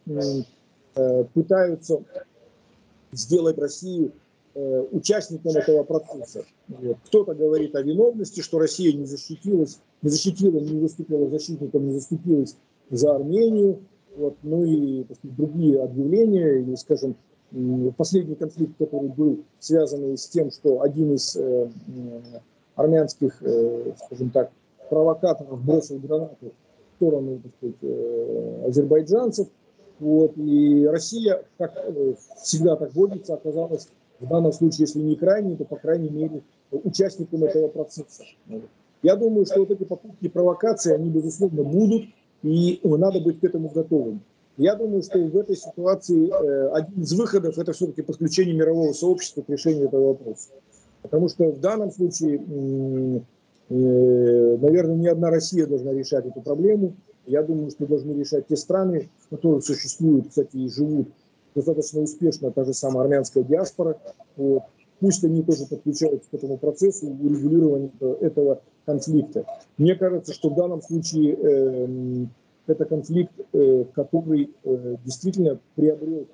пытаются 1.33 2.01
сделать 3.11 3.57
Россию 3.57 4.11
э, 4.57 4.85
участником 4.91 5.55
этого 5.55 5.83
процесса. 5.83 6.43
Кто-то 7.05 7.33
говорит 7.33 7.75
о 7.75 7.81
виновности, 7.81 8.41
что 8.41 8.59
Россия 8.59 8.93
не 8.93 9.05
защитилась, 9.05 9.79
не 10.01 10.09
защитила, 10.09 10.59
не 10.59 10.79
выступила 10.79 11.29
защитником, 11.29 11.87
не 11.87 11.93
заступилась 11.93 12.57
за 12.89 13.15
Армению. 13.15 13.79
Вот, 14.15 14.35
ну 14.41 14.63
и 14.63 15.03
сказать, 15.03 15.35
другие 15.37 15.83
объявления, 15.83 16.63
и, 16.63 16.75
скажем, 16.75 17.15
последний 17.97 18.35
конфликт, 18.35 18.73
который 18.79 19.09
был 19.09 19.43
связан 19.59 20.17
с 20.17 20.27
тем, 20.27 20.49
что 20.49 20.81
один 20.81 21.13
из 21.13 21.35
э, 21.35 21.69
армянских, 22.75 23.37
э, 23.41 23.93
скажем 24.05 24.31
так, 24.31 24.51
провокаторов 24.89 25.63
бросил 25.63 25.99
гранату 25.99 26.51
в 26.91 26.95
сторону 26.95 27.41
сказать, 27.57 27.75
э, 27.81 28.63
азербайджанцев. 28.67 29.47
Вот, 29.99 30.33
и 30.37 30.85
Россия, 30.85 31.43
как 31.57 31.75
э, 31.75 32.13
всегда 32.43 32.75
так 32.75 32.93
водится, 32.93 33.33
оказалась 33.33 33.87
в 34.19 34.27
данном 34.27 34.51
случае, 34.51 34.81
если 34.81 34.99
не 34.99 35.15
крайней, 35.15 35.55
то, 35.55 35.65
по 35.65 35.75
крайней 35.75 36.09
мере, 36.09 36.41
участником 36.71 37.43
этого 37.43 37.67
процесса. 37.67 38.23
Я 39.03 39.15
думаю, 39.15 39.45
что 39.45 39.59
вот 39.59 39.71
эти 39.71 39.83
попытки 39.83 40.27
провокации, 40.27 40.93
они, 40.93 41.09
безусловно, 41.09 41.63
будут, 41.63 42.05
и 42.43 42.79
надо 42.83 43.19
быть 43.19 43.39
к 43.39 43.43
этому 43.43 43.69
готовым. 43.69 44.21
Я 44.57 44.75
думаю, 44.75 45.03
что 45.03 45.19
в 45.19 45.37
этой 45.37 45.55
ситуации 45.55 46.29
э, 46.29 46.69
один 46.69 47.03
из 47.03 47.13
выходов– 47.13 47.57
это 47.59 47.73
все-таки 47.73 48.01
подключение 48.01 48.55
мирового 48.55 48.91
сообщества 48.91 49.43
к 49.43 49.49
решению 49.49 49.85
этого 49.85 50.07
вопроса. 50.07 50.49
Потому 51.03 51.29
что 51.29 51.51
в 51.51 51.59
данном 51.59 51.91
случае, 51.91 52.37
э, 53.69 54.57
наверное, 54.57 54.95
не 54.95 55.07
одна 55.09 55.29
Россия 55.29 55.67
должна 55.67 55.93
решать 55.93 56.25
эту 56.25 56.41
проблему. 56.41 56.95
Я 57.27 57.43
думаю, 57.43 57.69
что 57.69 57.85
должны 57.85 58.13
решать 58.13 58.47
те 58.47 58.55
страны, 58.55 59.09
в 59.19 59.29
которых 59.35 59.63
существуют, 59.63 60.29
кстати, 60.29 60.57
и 60.57 60.69
живут 60.69 61.09
достаточно 61.55 62.01
успешно 62.01 62.51
та 62.51 62.63
же 62.65 62.73
самая 62.73 63.03
армянская 63.03 63.43
диаспора. 63.43 63.97
Вот. 64.35 64.63
Пусть 64.99 65.23
они 65.23 65.43
тоже 65.43 65.65
подключаются 65.67 66.29
к 66.29 66.33
этому 66.33 66.57
процессу 66.57 67.07
урегулирования 67.07 67.91
этого 68.21 68.61
конфликта. 68.85 69.45
Мне 69.77 69.95
кажется, 69.95 70.33
что 70.33 70.49
в 70.49 70.55
данном 70.55 70.81
случае 70.81 71.37
э, 71.39 72.25
это 72.65 72.85
конфликт, 72.85 73.33
э, 73.53 73.85
который 73.93 74.51
э, 74.63 74.95
действительно 75.05 75.59
приобрел 75.75 76.25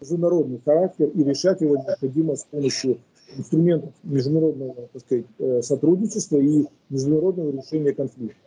международный 0.00 0.60
характер, 0.64 1.08
и 1.08 1.24
решать 1.24 1.60
его 1.60 1.76
необходимо 1.76 2.36
с 2.36 2.44
помощью 2.44 2.98
инструментов 3.36 3.92
международного 4.04 4.74
так 4.92 5.02
сказать, 5.02 5.26
э, 5.38 5.62
сотрудничества 5.62 6.38
и 6.38 6.66
международного 6.90 7.50
решения 7.50 7.92
конфликта. 7.92 8.45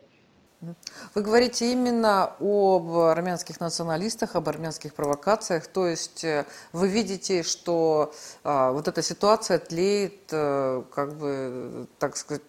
Вы 1.14 1.22
говорите 1.22 1.72
именно 1.72 2.34
об 2.38 2.90
армянских 2.92 3.60
националистах, 3.60 4.36
об 4.36 4.48
армянских 4.48 4.94
провокациях, 4.94 5.66
то 5.66 5.86
есть 5.86 6.22
э, 6.22 6.44
вы 6.72 6.88
видите, 6.88 7.42
что 7.42 8.12
а, 8.44 8.70
вот 8.72 8.86
эта 8.86 9.00
ситуация 9.02 9.58
тлеет, 9.58 10.18
а, 10.32 10.84
как 10.90 11.16
бы, 11.16 11.86
так 11.98 12.16
сказать, 12.16 12.42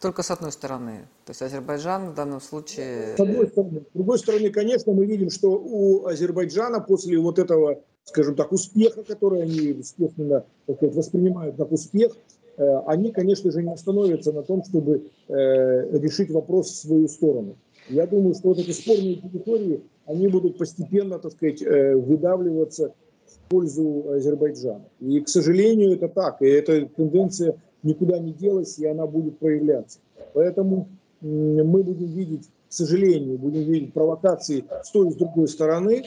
только 0.00 0.22
с 0.22 0.30
одной 0.32 0.50
стороны. 0.50 1.08
То 1.24 1.30
есть 1.30 1.42
Азербайджан 1.42 2.10
в 2.10 2.14
данном 2.14 2.40
случае... 2.40 3.16
С 3.16 3.20
одной 3.20 3.46
стороны. 3.46 3.80
С 3.80 3.94
другой 3.94 4.18
стороны, 4.18 4.50
конечно, 4.50 4.92
мы 4.92 5.06
видим, 5.06 5.30
что 5.30 5.52
у 5.52 6.06
Азербайджана 6.06 6.80
после 6.80 7.18
вот 7.18 7.38
этого, 7.38 7.80
скажем 8.04 8.34
так, 8.34 8.50
успеха, 8.50 9.04
который 9.04 9.42
они, 9.42 9.56
естественно, 9.56 10.44
воспринимают 10.66 11.56
как 11.56 11.70
успех, 11.70 12.12
они, 12.56 13.12
конечно 13.12 13.50
же, 13.50 13.62
не 13.62 13.72
остановятся 13.72 14.32
на 14.32 14.42
том, 14.42 14.62
чтобы 14.64 15.06
э, 15.28 15.98
решить 15.98 16.30
вопрос 16.30 16.70
в 16.70 16.76
свою 16.76 17.08
сторону. 17.08 17.56
Я 17.88 18.06
думаю, 18.06 18.34
что 18.34 18.48
вот 18.48 18.58
эти 18.58 18.70
спорные 18.70 19.16
территории, 19.16 19.82
они 20.06 20.28
будут 20.28 20.58
постепенно, 20.58 21.18
так 21.18 21.32
сказать, 21.32 21.62
э, 21.62 21.96
выдавливаться 21.96 22.94
в 23.26 23.50
пользу 23.50 24.04
Азербайджана. 24.10 24.84
И, 25.00 25.20
к 25.20 25.28
сожалению, 25.28 25.94
это 25.94 26.08
так. 26.08 26.42
И 26.42 26.46
эта 26.46 26.86
тенденция 26.86 27.56
никуда 27.82 28.18
не 28.18 28.32
делась, 28.32 28.78
и 28.78 28.86
она 28.86 29.06
будет 29.06 29.38
проявляться. 29.38 29.98
Поэтому 30.34 30.88
мы 31.20 31.82
будем 31.82 32.06
видеть, 32.06 32.48
к 32.68 32.72
сожалению, 32.72 33.38
будем 33.38 33.62
видеть 33.62 33.92
провокации 33.92 34.64
с 34.82 34.90
той 34.90 35.08
и 35.08 35.12
с 35.12 35.14
другой 35.14 35.48
стороны, 35.48 36.04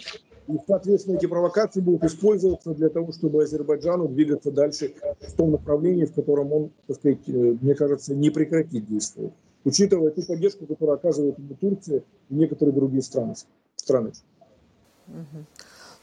и, 0.48 0.58
соответственно, 0.68 1.18
эти 1.18 1.26
провокации 1.26 1.80
будут 1.80 2.04
использоваться 2.04 2.74
для 2.74 2.90
того, 2.90 3.12
чтобы 3.12 3.44
Азербайджану 3.44 4.08
двигаться 4.08 4.52
дальше 4.52 4.94
в 5.20 5.34
том 5.34 5.52
направлении, 5.52 6.06
в 6.06 6.14
котором 6.14 6.52
он, 6.54 6.72
так 6.88 6.98
сказать, 6.98 7.28
э, 7.28 7.32
мне 7.32 7.74
кажется, 7.74 8.14
не 8.14 8.30
прекратит 8.30 8.88
действовать, 8.88 9.34
учитывая 9.64 10.12
ту 10.12 10.24
поддержку, 10.24 10.68
которую 10.68 10.96
оказывает 10.96 11.40
ему 11.40 11.56
Турция 11.56 12.04
и 12.30 12.36
некоторые 12.36 12.76
другие 12.76 13.02
страны. 13.02 13.34
страны. 13.76 14.12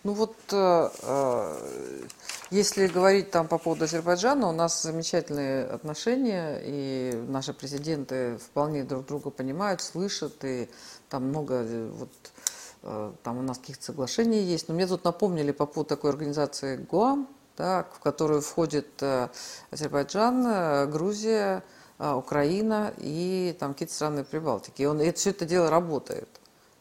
Ну 0.05 0.15
вот, 0.15 0.35
э, 0.51 0.89
э, 1.03 1.57
если 2.51 2.89
говорить 2.89 3.31
там 3.31 3.47
по 3.47 3.59
поводу 3.59 3.85
Азербайджана, 3.85 4.49
у 4.49 4.53
нас 4.53 4.83
замечательные 4.83 5.65
отношения, 5.65 6.61
и 6.65 7.15
наши 7.29 7.55
президенты 7.55 8.37
вполне 8.39 8.83
друг 8.83 9.07
друга 9.07 9.31
понимают, 9.31 9.81
слышат, 9.81 10.45
и 10.45 10.69
там 11.09 11.29
много 11.29 11.65
вот 11.93 12.11
там 12.83 13.39
у 13.39 13.43
нас 13.43 13.59
каких-то 13.59 13.85
соглашений 13.85 14.41
есть. 14.41 14.69
Но 14.69 14.75
мне 14.75 14.87
тут 14.87 15.05
напомнили 15.05 15.53
по 15.53 15.67
поводу 15.67 15.89
такой 15.89 16.11
организации 16.11 16.77
ГУАМ, 16.77 17.29
да, 17.57 17.87
в 17.95 18.01
которую 18.01 18.41
входит 18.41 18.89
э, 19.03 19.29
Азербайджан, 19.71 20.47
э, 20.47 20.87
Грузия, 20.87 21.63
Украина 21.99 22.93
и 22.99 23.55
там 23.61 23.75
какие-то 23.75 23.95
страны 23.95 24.25
Прибалтики. 24.25 24.83
И, 24.83 24.87
он, 24.87 25.01
и 25.01 25.13
все 25.13 25.31
это 25.31 25.45
дело 25.45 25.71
работает. 25.71 26.29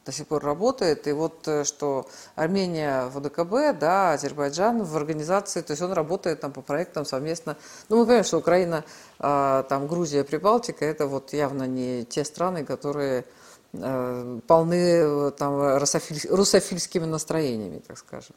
До 0.03 0.11
сих 0.11 0.25
пор 0.25 0.43
работает. 0.43 1.05
И 1.05 1.11
вот 1.11 1.47
что 1.63 2.07
Армения 2.33 3.05
в 3.05 3.17
ОДКБ, 3.19 3.79
да, 3.79 4.13
Азербайджан 4.13 4.81
в 4.81 4.97
организации, 4.97 5.61
то 5.61 5.73
есть 5.73 5.83
он 5.83 5.91
работает 5.91 6.39
там 6.39 6.51
по 6.51 6.61
проектам 6.61 7.05
совместно. 7.05 7.55
Ну, 7.87 7.97
мы 7.97 8.05
понимаем, 8.05 8.23
что 8.23 8.39
Украина, 8.39 8.83
там 9.19 9.85
Грузия, 9.85 10.23
Прибалтика, 10.23 10.85
это 10.85 11.05
вот 11.05 11.33
явно 11.33 11.67
не 11.67 12.03
те 12.03 12.25
страны, 12.25 12.65
которые 12.65 13.19
Э, 13.21 13.25
полны 13.71 14.75
э, 14.75 15.31
там, 15.37 15.77
русофиль, 15.77 16.29
русофильскими 16.29 17.05
настроениями, 17.05 17.81
так 17.87 17.97
скажем. 17.97 18.35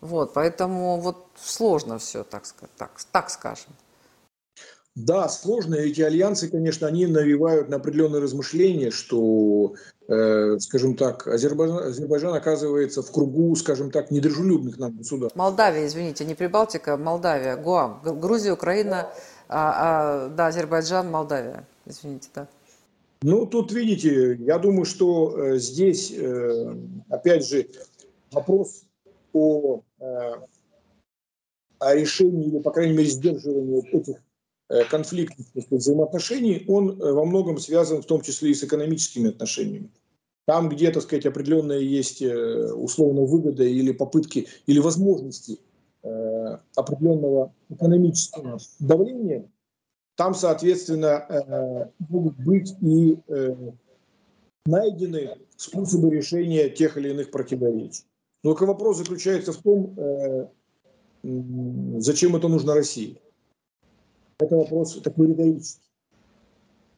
Вот, 0.00 0.34
поэтому 0.34 1.00
вот 1.00 1.26
сложно 1.36 1.98
все, 1.98 2.24
так, 2.24 2.44
так, 2.76 2.90
так 3.10 3.30
скажем. 3.30 3.72
Да, 4.94 5.28
сложно. 5.28 5.74
Эти 5.74 6.00
альянсы, 6.00 6.48
конечно, 6.48 6.86
они 6.86 7.06
навевают 7.06 7.68
на 7.68 7.76
определенные 7.76 8.22
размышления, 8.22 8.90
что, 8.90 9.74
э, 10.08 10.58
скажем 10.58 10.96
так, 10.96 11.26
Азербайджан, 11.26 11.88
Азербайджан 11.88 12.32
оказывается 12.32 13.02
в 13.02 13.12
кругу, 13.12 13.54
скажем 13.56 13.90
так, 13.90 14.10
недружелюбных 14.10 14.78
нам 14.78 14.96
государств. 14.96 15.36
Молдавия, 15.36 15.86
извините, 15.86 16.24
не 16.24 16.34
Прибалтика, 16.34 16.96
Молдавия, 16.96 17.56
Гуам, 17.56 18.00
Грузия, 18.02 18.52
Украина, 18.52 19.10
а, 19.48 20.26
а, 20.26 20.28
да, 20.28 20.46
Азербайджан, 20.46 21.10
Молдавия, 21.10 21.66
извините, 21.84 22.28
да. 22.34 22.48
Ну, 23.22 23.46
тут 23.46 23.72
видите, 23.72 24.36
я 24.40 24.58
думаю, 24.58 24.84
что 24.84 25.36
э, 25.36 25.58
здесь, 25.58 26.12
э, 26.12 26.76
опять 27.08 27.46
же, 27.46 27.66
вопрос 28.30 28.84
о, 29.32 29.80
э, 29.98 30.32
о 31.78 31.94
решении 31.94 32.48
или, 32.48 32.58
по 32.58 32.70
крайней 32.70 32.96
мере, 32.96 33.08
сдерживании 33.08 33.88
этих 33.94 34.16
конфликтных 34.90 35.46
взаимоотношений, 35.70 36.64
он 36.66 36.98
во 36.98 37.24
многом 37.24 37.58
связан 37.58 38.02
в 38.02 38.06
том 38.06 38.20
числе 38.22 38.50
и 38.50 38.54
с 38.54 38.64
экономическими 38.64 39.28
отношениями. 39.30 39.92
Там, 40.44 40.68
где, 40.68 40.90
так 40.90 41.04
сказать, 41.04 41.24
определенная 41.24 41.78
есть 41.78 42.20
условно 42.20 43.20
выгода 43.20 43.62
или 43.62 43.92
попытки, 43.92 44.48
или 44.66 44.80
возможности 44.80 45.60
определенного 46.74 47.54
экономического 47.68 48.58
давления, 48.80 49.48
там, 50.16 50.34
соответственно, 50.34 51.26
э, 51.28 51.90
могут 52.08 52.36
быть 52.38 52.74
и 52.80 53.18
э, 53.28 53.54
найдены 54.64 55.36
способы 55.56 56.10
решения 56.10 56.70
тех 56.70 56.96
или 56.96 57.10
иных 57.10 57.30
противоречий. 57.30 58.04
Только 58.42 58.64
вопрос 58.64 58.98
заключается 58.98 59.52
в 59.52 59.58
том, 59.58 59.94
э, 59.96 60.46
зачем 61.98 62.34
это 62.34 62.48
нужно 62.48 62.74
России. 62.74 63.20
Это 64.38 64.56
вопрос 64.56 65.00
такой 65.02 65.28
риторический. 65.28 65.82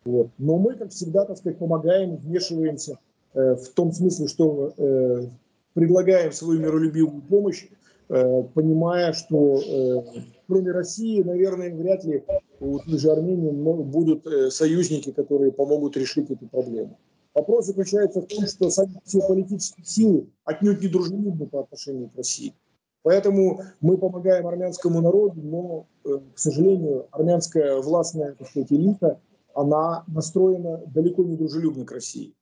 Вот. 0.04 0.30
Но 0.38 0.58
мы, 0.58 0.74
как 0.74 0.90
всегда, 0.90 1.24
так 1.24 1.38
сказать, 1.38 1.58
помогаем, 1.58 2.16
вмешиваемся 2.16 2.98
в 3.34 3.66
том 3.74 3.92
смысле, 3.92 4.26
что 4.26 5.30
предлагаем 5.74 6.32
свою 6.32 6.60
миролюбивую 6.60 7.22
помощь, 7.22 7.68
понимая, 8.08 9.12
что 9.12 10.04
кроме 10.48 10.72
России, 10.72 11.22
наверное, 11.22 11.72
вряд 11.74 12.04
ли 12.04 12.24
у 12.60 12.78
той 12.78 12.98
же 12.98 13.10
Армении 13.10 13.50
будут 13.50 14.26
э, 14.26 14.50
союзники, 14.50 15.12
которые 15.12 15.52
помогут 15.52 15.96
решить 15.96 16.30
эту 16.30 16.46
проблему. 16.46 16.98
Вопрос 17.34 17.66
заключается 17.66 18.20
в 18.20 18.26
том, 18.26 18.46
что 18.46 18.68
все 18.68 19.20
политические 19.26 19.84
силы 19.84 20.26
отнюдь 20.44 20.82
не 20.82 20.88
дружелюбны 20.88 21.46
по 21.46 21.60
отношению 21.60 22.08
к 22.10 22.16
России. 22.16 22.54
Поэтому 23.02 23.62
мы 23.80 23.96
помогаем 23.96 24.46
армянскому 24.46 25.00
народу, 25.00 25.40
но, 25.40 25.86
э, 26.04 26.18
к 26.34 26.38
сожалению, 26.38 27.06
армянская 27.10 27.76
властная 27.80 28.34
сказать, 28.44 28.72
элита, 28.72 29.20
она 29.54 30.04
настроена 30.08 30.82
далеко 30.86 31.24
не 31.24 31.36
дружелюбно 31.36 31.84
к 31.84 31.92
России. 31.92 32.34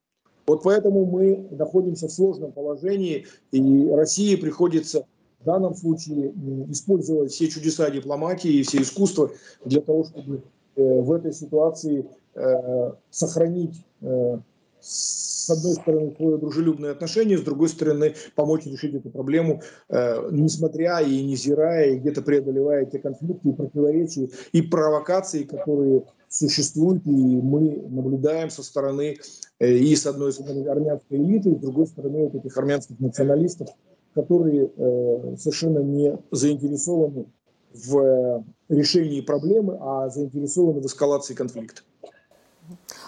Вот 0.47 0.63
поэтому 0.63 1.05
мы 1.05 1.49
находимся 1.51 2.09
в 2.09 2.13
сложном 2.13 2.53
положении, 2.53 3.27
и 3.51 3.91
России 3.91 4.37
приходится 4.37 5.07
в 5.47 5.49
данном 5.49 5.77
случае 5.77 6.33
использовать 6.69 7.31
все 7.31 7.47
чудеса 7.47 7.89
дипломатии 7.89 8.51
и 8.51 8.63
все 8.65 8.83
искусства 8.83 9.31
для 9.65 9.81
того, 9.81 10.03
чтобы 10.03 10.43
э, 10.75 10.83
в 10.83 11.13
этой 11.13 11.33
ситуации 11.33 12.05
э, 12.35 12.93
сохранить 13.11 13.77
э, 14.01 14.39
с 14.81 15.49
одной 15.49 15.75
стороны, 15.75 16.17
свое 16.17 16.39
дружелюбное 16.39 16.91
отношение, 16.91 17.39
с 17.39 17.43
другой 17.43 17.69
стороны, 17.69 18.17
помочь 18.35 18.67
решить 18.67 18.95
эту 18.95 19.11
проблему, 19.11 19.63
несмотря 19.89 21.01
и 21.01 21.23
невзирая, 21.23 21.93
и 21.93 21.99
где-то 21.99 22.23
преодолевая 22.23 22.85
те 22.85 22.99
конфликты 22.99 23.51
и 23.51 23.53
противоречия, 23.53 24.29
и 24.51 24.63
провокации, 24.63 25.45
которые 25.45 26.03
существуют, 26.29 27.07
и 27.07 27.11
мы 27.11 27.81
наблюдаем 27.89 28.51
со 28.51 28.65
стороны 28.65 29.19
и 29.61 29.95
с 29.95 30.05
одной 30.07 30.33
стороны 30.33 30.67
армянской 30.67 31.17
элиты, 31.17 31.51
и 31.51 31.55
с 31.55 31.59
другой 31.59 31.87
стороны 31.87 32.25
вот 32.25 32.35
этих 32.35 32.57
армянских 32.59 32.99
националистов, 32.99 33.69
которые 34.17 34.73
э, 34.75 35.37
совершенно 35.37 35.81
не 35.81 36.19
заинтересованы 36.31 37.27
в 37.75 37.99
э, 37.99 38.43
решении 38.71 39.21
проблемы, 39.21 39.77
а 39.79 40.09
заинтересованы 40.09 40.81
в 40.81 40.87
эскалации 40.87 41.35
конфликта. 41.35 41.83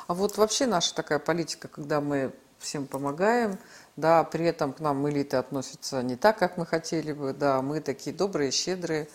А 0.07 0.12
вот 0.12 0.37
вообще 0.37 0.66
наша 0.66 0.94
такая 0.94 1.18
политика, 1.18 1.66
когда 1.66 2.03
мы 2.03 2.33
всем 2.59 2.87
помогаем, 2.87 3.59
да, 3.97 4.23
при 4.23 4.44
этом 4.44 4.75
к 4.75 4.81
нам 4.81 5.09
элиты 5.09 5.38
относятся 5.38 6.03
не 6.03 6.16
так, 6.16 6.38
как 6.38 6.59
мы 6.59 6.66
хотели 6.66 7.12
бы, 7.12 7.33
да, 7.33 7.62
мы 7.62 7.81
такие 7.81 8.14
добрые, 8.14 8.51
щедрые, 8.51 9.09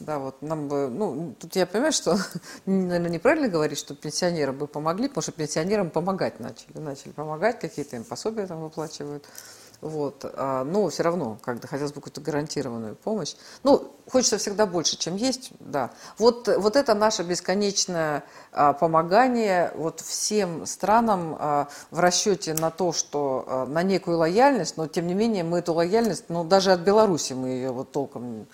да, 0.00 0.18
вот 0.18 0.42
нам 0.42 0.66
бы, 0.66 0.88
ну, 0.88 1.34
тут 1.38 1.54
я 1.54 1.66
понимаю, 1.66 1.92
что, 1.92 2.18
наверное, 2.66 3.08
неправильно 3.08 3.48
говорить, 3.48 3.78
что 3.78 3.94
пенсионерам 3.94 4.58
бы 4.58 4.66
помогли, 4.66 5.06
потому 5.06 5.22
что 5.22 5.32
пенсионерам 5.32 5.90
помогать 5.90 6.40
начали, 6.40 6.78
начали 6.78 7.12
помогать, 7.12 7.60
какие-то 7.60 7.94
им 7.94 8.02
пособия 8.02 8.48
там 8.48 8.62
выплачивают, 8.62 9.24
вот. 9.80 10.24
А, 10.24 10.64
но 10.64 10.88
все 10.88 11.02
равно, 11.02 11.38
когда 11.42 11.68
хотелось 11.68 11.92
бы 11.92 12.00
какую-то 12.00 12.20
гарантированную 12.20 12.96
помощь. 12.96 13.34
Ну, 13.62 13.92
хочется 14.10 14.38
всегда 14.38 14.66
больше, 14.66 14.96
чем 14.96 15.16
есть, 15.16 15.50
да. 15.60 15.90
Вот, 16.18 16.48
вот 16.48 16.76
это 16.76 16.94
наше 16.94 17.22
бесконечное 17.22 18.24
а, 18.52 18.72
помогание 18.72 19.72
вот 19.76 20.00
всем 20.00 20.66
странам 20.66 21.36
а, 21.38 21.68
в 21.90 22.00
расчете 22.00 22.54
на 22.54 22.70
то, 22.70 22.92
что 22.92 23.66
на 23.68 23.82
некую 23.82 24.18
лояльность, 24.18 24.76
но 24.76 24.86
тем 24.86 25.06
не 25.06 25.14
менее 25.14 25.44
мы 25.44 25.58
эту 25.58 25.74
лояльность, 25.74 26.24
ну, 26.28 26.44
даже 26.44 26.72
от 26.72 26.80
Беларуси 26.80 27.32
мы 27.32 27.48
ее 27.48 27.70
вот 27.70 27.92
толком 27.92 28.46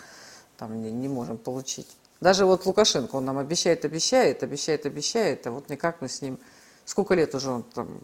там 0.58 0.80
не, 0.82 0.90
не 0.90 1.08
можем 1.08 1.38
получить. 1.38 1.88
Даже 2.20 2.46
вот 2.46 2.66
Лукашенко, 2.66 3.16
он 3.16 3.24
нам 3.24 3.38
обещает, 3.38 3.84
обещает, 3.84 4.44
обещает, 4.44 4.86
обещает, 4.86 5.46
а 5.48 5.50
вот 5.50 5.68
никак 5.68 6.00
мы 6.00 6.08
с 6.08 6.22
ним... 6.22 6.38
Сколько 6.84 7.14
лет 7.14 7.34
уже 7.34 7.50
он 7.50 7.62
там 7.62 8.00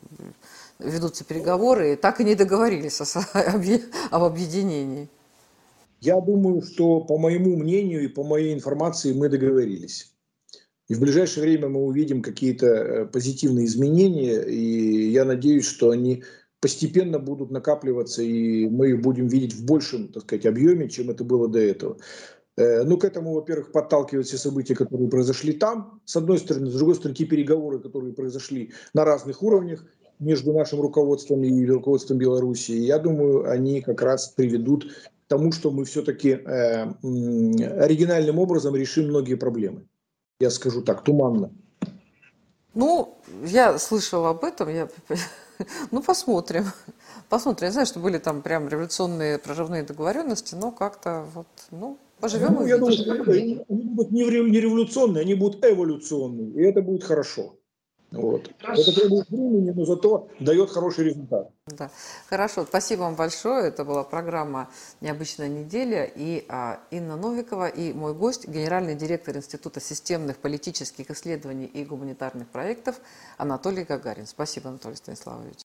ведутся 0.78 1.24
переговоры, 1.24 1.92
и 1.92 1.96
так 1.96 2.20
и 2.20 2.24
не 2.24 2.34
договорились 2.34 3.00
об 4.10 4.22
объединении. 4.22 5.08
Я 6.00 6.20
думаю, 6.20 6.62
что 6.62 7.00
по 7.00 7.18
моему 7.18 7.56
мнению 7.56 8.04
и 8.04 8.08
по 8.08 8.22
моей 8.22 8.54
информации 8.54 9.12
мы 9.12 9.28
договорились. 9.28 10.12
И 10.88 10.94
в 10.94 11.00
ближайшее 11.00 11.44
время 11.44 11.68
мы 11.68 11.84
увидим 11.84 12.22
какие-то 12.22 12.66
э, 12.66 13.06
позитивные 13.06 13.66
изменения, 13.66 14.40
и 14.42 15.10
я 15.10 15.24
надеюсь, 15.24 15.66
что 15.66 15.90
они 15.90 16.24
постепенно 16.60 17.18
будут 17.18 17.50
накапливаться, 17.50 18.22
и 18.22 18.66
мы 18.68 18.90
их 18.90 19.02
будем 19.02 19.28
видеть 19.28 19.54
в 19.54 19.66
большем, 19.66 20.08
так 20.08 20.22
сказать, 20.22 20.46
объеме, 20.46 20.88
чем 20.88 21.10
это 21.10 21.24
было 21.24 21.48
до 21.48 21.58
этого. 21.58 21.98
Э, 22.56 22.84
ну, 22.84 22.96
к 22.96 23.04
этому, 23.04 23.34
во-первых, 23.34 23.70
подталкивают 23.70 24.26
все 24.26 24.38
события, 24.38 24.74
которые 24.74 25.10
произошли 25.10 25.52
там, 25.52 26.00
с 26.06 26.16
одной 26.16 26.38
стороны, 26.38 26.70
с 26.70 26.74
другой 26.74 26.94
стороны, 26.94 27.14
те 27.14 27.26
переговоры, 27.26 27.80
которые 27.80 28.14
произошли 28.14 28.72
на 28.94 29.04
разных 29.04 29.42
уровнях, 29.42 29.84
между 30.18 30.52
нашим 30.52 30.80
руководством 30.80 31.44
и 31.44 31.66
руководством 31.66 32.18
Беларуси. 32.18 32.72
Я 32.72 32.98
думаю, 32.98 33.50
они 33.50 33.80
как 33.80 34.02
раз 34.02 34.28
приведут 34.28 34.84
к 34.84 35.28
тому, 35.28 35.52
что 35.52 35.70
мы 35.70 35.84
все-таки 35.84 36.30
э, 36.30 36.82
оригинальным 36.82 38.38
образом 38.38 38.74
решим 38.74 39.08
многие 39.08 39.34
проблемы. 39.34 39.86
я 40.40 40.50
скажу 40.50 40.82
так, 40.82 41.04
туманно. 41.04 41.50
Ну, 42.74 43.18
я 43.44 43.78
слышала 43.78 44.30
об 44.30 44.44
этом, 44.44 44.68
я... 44.68 44.88
ну, 45.90 46.02
посмотрим. 46.02 46.64
Посмотрим. 47.28 47.66
Я 47.66 47.72
знаю, 47.72 47.86
что 47.86 48.00
были 48.00 48.18
там 48.18 48.42
прям 48.42 48.68
революционные 48.68 49.38
прорывные 49.38 49.82
договоренности, 49.82 50.54
но 50.54 50.70
как-то 50.70 51.26
вот, 51.34 51.46
ну, 51.70 51.98
поживем 52.20 52.54
ну, 52.54 52.64
и 52.64 52.68
я 52.68 52.78
думаю, 52.78 53.22
они 53.28 53.64
будут 53.68 54.12
не 54.12 54.60
революционные, 54.60 55.22
они 55.22 55.34
будут 55.34 55.64
эволюционные, 55.64 56.50
и 56.52 56.62
это 56.62 56.80
будет 56.80 57.04
хорошо. 57.04 57.57
Вот. 58.10 58.50
Это 58.62 58.94
требует 58.94 59.28
времени, 59.28 59.70
но 59.70 59.84
зато 59.84 60.28
дает 60.40 60.70
хороший 60.70 61.04
результат. 61.04 61.50
Да. 61.66 61.90
Хорошо, 62.30 62.64
спасибо 62.64 63.00
вам 63.02 63.16
большое. 63.16 63.68
Это 63.68 63.84
была 63.84 64.02
программа 64.02 64.70
«Необычная 65.02 65.48
неделя». 65.48 66.04
И 66.04 66.46
а, 66.48 66.80
Инна 66.90 67.16
Новикова 67.16 67.68
и 67.68 67.92
мой 67.92 68.14
гость, 68.14 68.48
генеральный 68.48 68.94
директор 68.94 69.36
Института 69.36 69.80
системных 69.80 70.38
политических 70.38 71.10
исследований 71.10 71.66
и 71.66 71.84
гуманитарных 71.84 72.48
проектов 72.48 72.98
Анатолий 73.36 73.84
Гагарин. 73.84 74.26
Спасибо, 74.26 74.70
Анатолий 74.70 74.96
Станиславович. 74.96 75.56